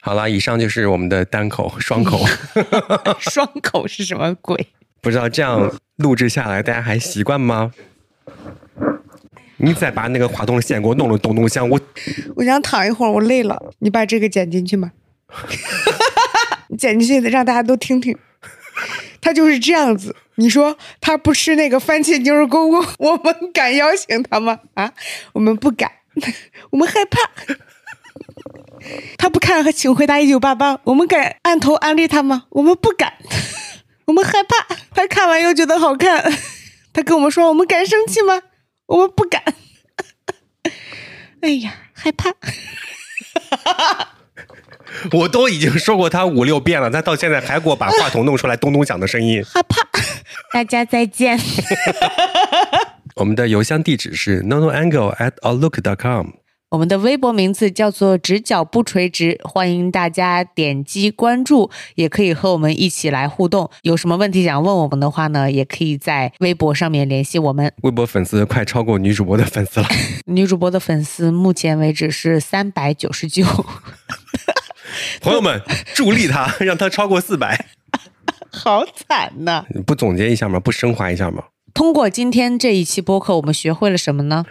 [0.00, 2.24] 好了，以上就是我们的单口、双口。
[3.18, 4.68] 双口是什么鬼？
[5.00, 7.72] 不知道这样录制下来，大家还习惯吗？
[9.58, 11.68] 你再把那个话筒的线给我弄了，咚咚响。
[11.68, 11.80] 我
[12.36, 13.72] 我想躺一会儿，我累了。
[13.78, 14.92] 你把这个剪进去吗？
[16.76, 18.16] 剪进去，让大家都听听。
[19.20, 20.14] 他就是这样子。
[20.36, 24.58] 你说他不吃那个番茄牛肉锅锅，我们敢邀请他吗？
[24.74, 24.92] 啊，
[25.32, 25.90] 我们不敢，
[26.70, 27.18] 我们害怕。
[29.18, 32.44] 他不看和请回答一九八八，我们敢按头安利他吗？
[32.50, 33.14] 我们不敢，
[34.06, 34.74] 我们害怕。
[34.94, 36.22] 他看完又觉得好看，
[36.92, 38.42] 他跟我们说，我们敢生气吗？
[38.86, 39.42] 我们不敢。
[41.40, 42.32] 哎呀，害怕。
[45.12, 49.42] 我都已经说过他五六遍了，他到现在还给我把话筒弄出来咚咚响的声音。
[49.44, 49.88] 害怕。
[50.52, 51.38] 大家再见。
[53.16, 56.43] 我们的邮箱地址是 nonoangle at outlook dot com。
[56.74, 63.70] 我们的微博名字叫做“直角不垂直”，欢迎大家点击关注，也可以和我们一起来互动。
[63.82, 67.72] 有什么问题想问我们的话呢，也可以在微博上面联系我们。
[67.82, 69.86] 微博粉丝快超过女主播的粉丝了，
[70.26, 73.44] 女主播的粉丝目前为止是三百九十九。
[75.22, 75.62] 朋友们，
[75.94, 77.66] 助力他，让他超过四百。
[78.50, 79.64] 好惨呐！
[79.72, 80.58] 你不总结一下吗？
[80.58, 81.44] 不升华一下吗？
[81.72, 84.44] 通过今天这一期播客，我们学会了什么呢？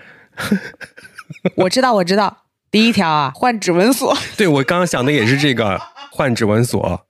[1.57, 2.38] 我知道，我知道。
[2.71, 4.17] 第一条啊，换指纹锁。
[4.36, 5.79] 对，我刚刚想的也是这个，
[6.11, 7.05] 换指纹锁。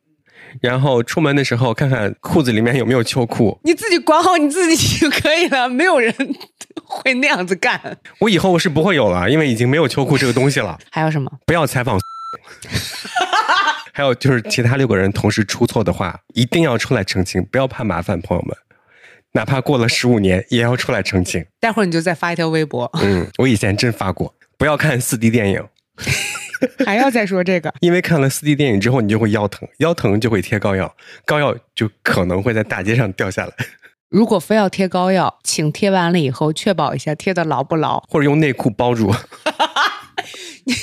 [0.62, 3.60] 然后出门的时候看看裤子里面有没有秋裤。
[3.64, 6.14] 你自己管好你自己就可以了，没有人
[6.84, 7.98] 会那样子干。
[8.20, 10.78] 我以后是不会有了，因为已经没有秋裤这个东西了。
[10.92, 11.32] 还有什么？
[11.46, 12.00] 不要采访。
[13.94, 18.56] 还有就是其他六个人同时出错的话，一定要出来澄清，不要怕麻烦，朋友们。
[19.34, 21.46] 哪怕过了十五年，也要出来澄清。
[21.60, 22.90] 待会儿你就再发一条微博。
[23.02, 24.34] 嗯，我以前真发过。
[24.58, 25.68] 不要看四 D 电影，
[26.86, 27.74] 还要再说这个？
[27.82, 33.54] 因为看了四 D 电影之后，你就会腰疼，腰疼就会贴膏药，膏药就可能会在大街上掉下来。
[34.10, 39.14] 如果非要贴膏药，请贴完了以后确保一下贴的牢不牢， 或者用内裤包住。
[40.66, 40.76] 你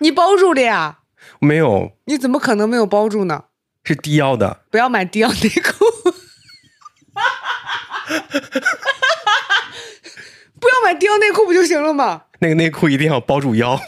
[0.00, 0.98] 你包住了呀？
[1.40, 1.92] 没有。
[2.06, 3.44] 你怎么可能没有包住呢？
[3.84, 4.62] 是低腰的。
[4.70, 5.84] 不要买低腰内裤。
[10.60, 12.24] 不要买低腰内裤不就行了吗？
[12.40, 13.80] 那个内裤一定要包住腰，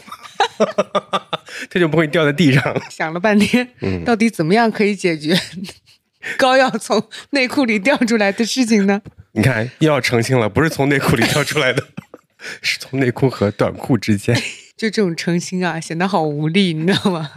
[1.69, 2.81] 它就不会掉在地上。
[2.89, 3.69] 想了半天，
[4.03, 5.37] 到底怎么样可以解决
[6.37, 9.01] 膏药从内裤里掉出来的事情呢？
[9.33, 11.83] 你看，又要澄清了，不是从内裤里掉出来的，
[12.61, 14.35] 是从内裤和短裤之间。
[14.75, 17.31] 就这种澄清啊，显得好无力，你知道吗？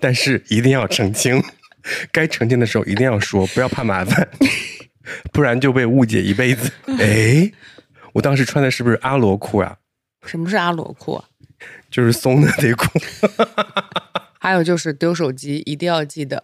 [0.00, 1.42] 但是一定要澄清，
[2.10, 4.28] 该澄清的时候一定要说，不要怕麻烦。
[5.32, 6.72] 不然就被误解一辈子。
[6.98, 7.52] 哎，
[8.14, 9.76] 我当时穿的是不是阿罗裤啊？
[10.26, 11.22] 什么是阿罗裤？
[11.90, 12.86] 就是松的内裤。
[14.40, 16.42] 还有就是丢手机一定要记得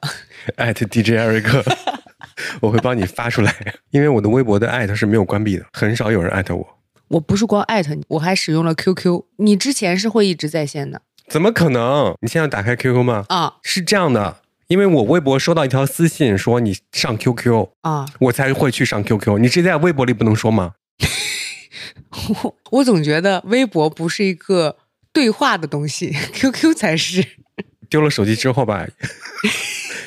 [0.57, 1.63] 艾特 DJ 艾瑞克，
[2.61, 3.55] 我会帮你发出来。
[3.91, 6.67] 因为我的微博的艾特是没有关闭的，很少有人艾特我。
[7.09, 9.23] 我不是光艾特你，我还使用了 QQ。
[9.37, 11.03] 你之前是会一直在线的？
[11.29, 12.15] 怎么可能？
[12.23, 13.25] 你现在打开 QQ 吗？
[13.29, 14.39] 啊，是这样的。
[14.69, 19.39] 因为我微博收到一条私信说你上 QQ 啊，我才会去上 QQ。
[19.39, 20.75] 你这在微博里不能说吗？
[22.43, 24.77] 我 我总觉得微博不是一个
[25.13, 27.25] 对话的东西，QQ 才是。
[27.89, 28.87] 丢了手机之后吧，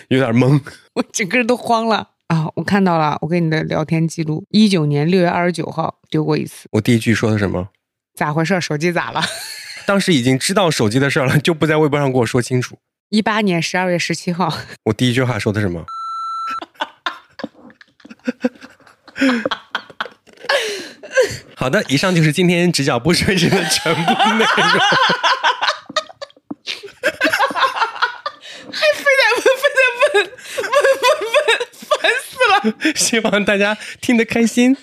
[0.07, 0.61] 有点懵，
[0.95, 2.47] 我整个人都慌了啊！
[2.55, 6.69] 我看到了，我跟你的聊天记录，一九年六月二十九号丢过一次。
[6.71, 7.67] 我第一句说的什么？
[8.15, 8.61] 咋回事？
[8.61, 9.21] 手机咋了？
[9.85, 12.77] 当时已经知道手机的事了，就不在微博上跟我说清楚。
[13.09, 15.85] 一八年十二月十七号，我第一句话说的什么？
[21.63, 24.45] 好的，以上就是今天直角不垂直的全部内容。
[28.69, 30.27] 还非得问，非得问，
[30.61, 31.47] 问问问，
[31.87, 32.93] 烦死了！
[32.93, 34.75] 希望大家听得开心。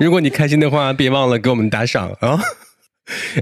[0.00, 2.40] 如果你开心的话，别忘了给我们打赏啊！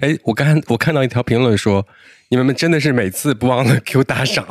[0.00, 1.86] 哎，我刚我看到一条评论说。
[2.28, 4.44] 你们们真的是每次不忘了给我打赏，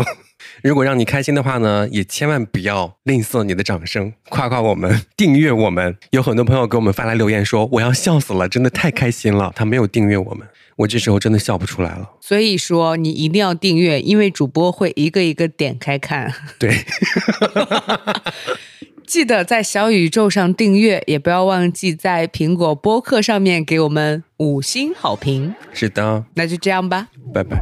[0.66, 5.96] 如果让你开心的话呢，也千万不要吝啬你的掌声，夸夸我们，订阅我们。
[6.10, 10.48] 有很多朋友给我们发来留言说：“我要笑死了，真的太开心了。”他没有订阅我们，
[10.78, 12.10] 我这时候真的笑不出来了。
[12.20, 16.34] 所以说，你一定要订阅，因为主播会一个一个点开看。
[16.58, 16.84] 对。
[19.06, 25.54] 记得在小宇宙上订阅，也不要忘记在苹果播客上面给我们五星好评。
[25.72, 27.62] 是的，那就这样吧，拜拜。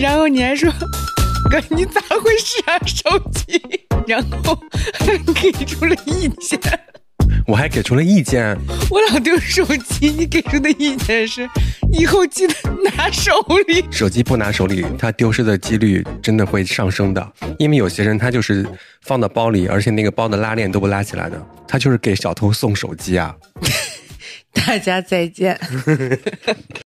[0.00, 0.70] 然后你还说，
[1.50, 3.60] 哥，你咋回事啊手机？
[4.06, 4.58] 然后
[5.34, 6.58] 给出了意见。
[7.46, 8.56] 我还给出了意见。
[8.90, 11.48] 我老丢手机，你给出的意见是
[11.92, 12.54] 以后记得
[12.84, 13.32] 拿手
[13.66, 13.84] 里。
[13.90, 17.32] 手机不拿手里，它丢失的几率真的会上升的。
[17.58, 18.66] 因为有些人他就是
[19.02, 23.34] 放到包里，而且那个包的拉链都不拉起来的，他就是给小偷送手机啊。
[24.52, 25.58] 大家再见。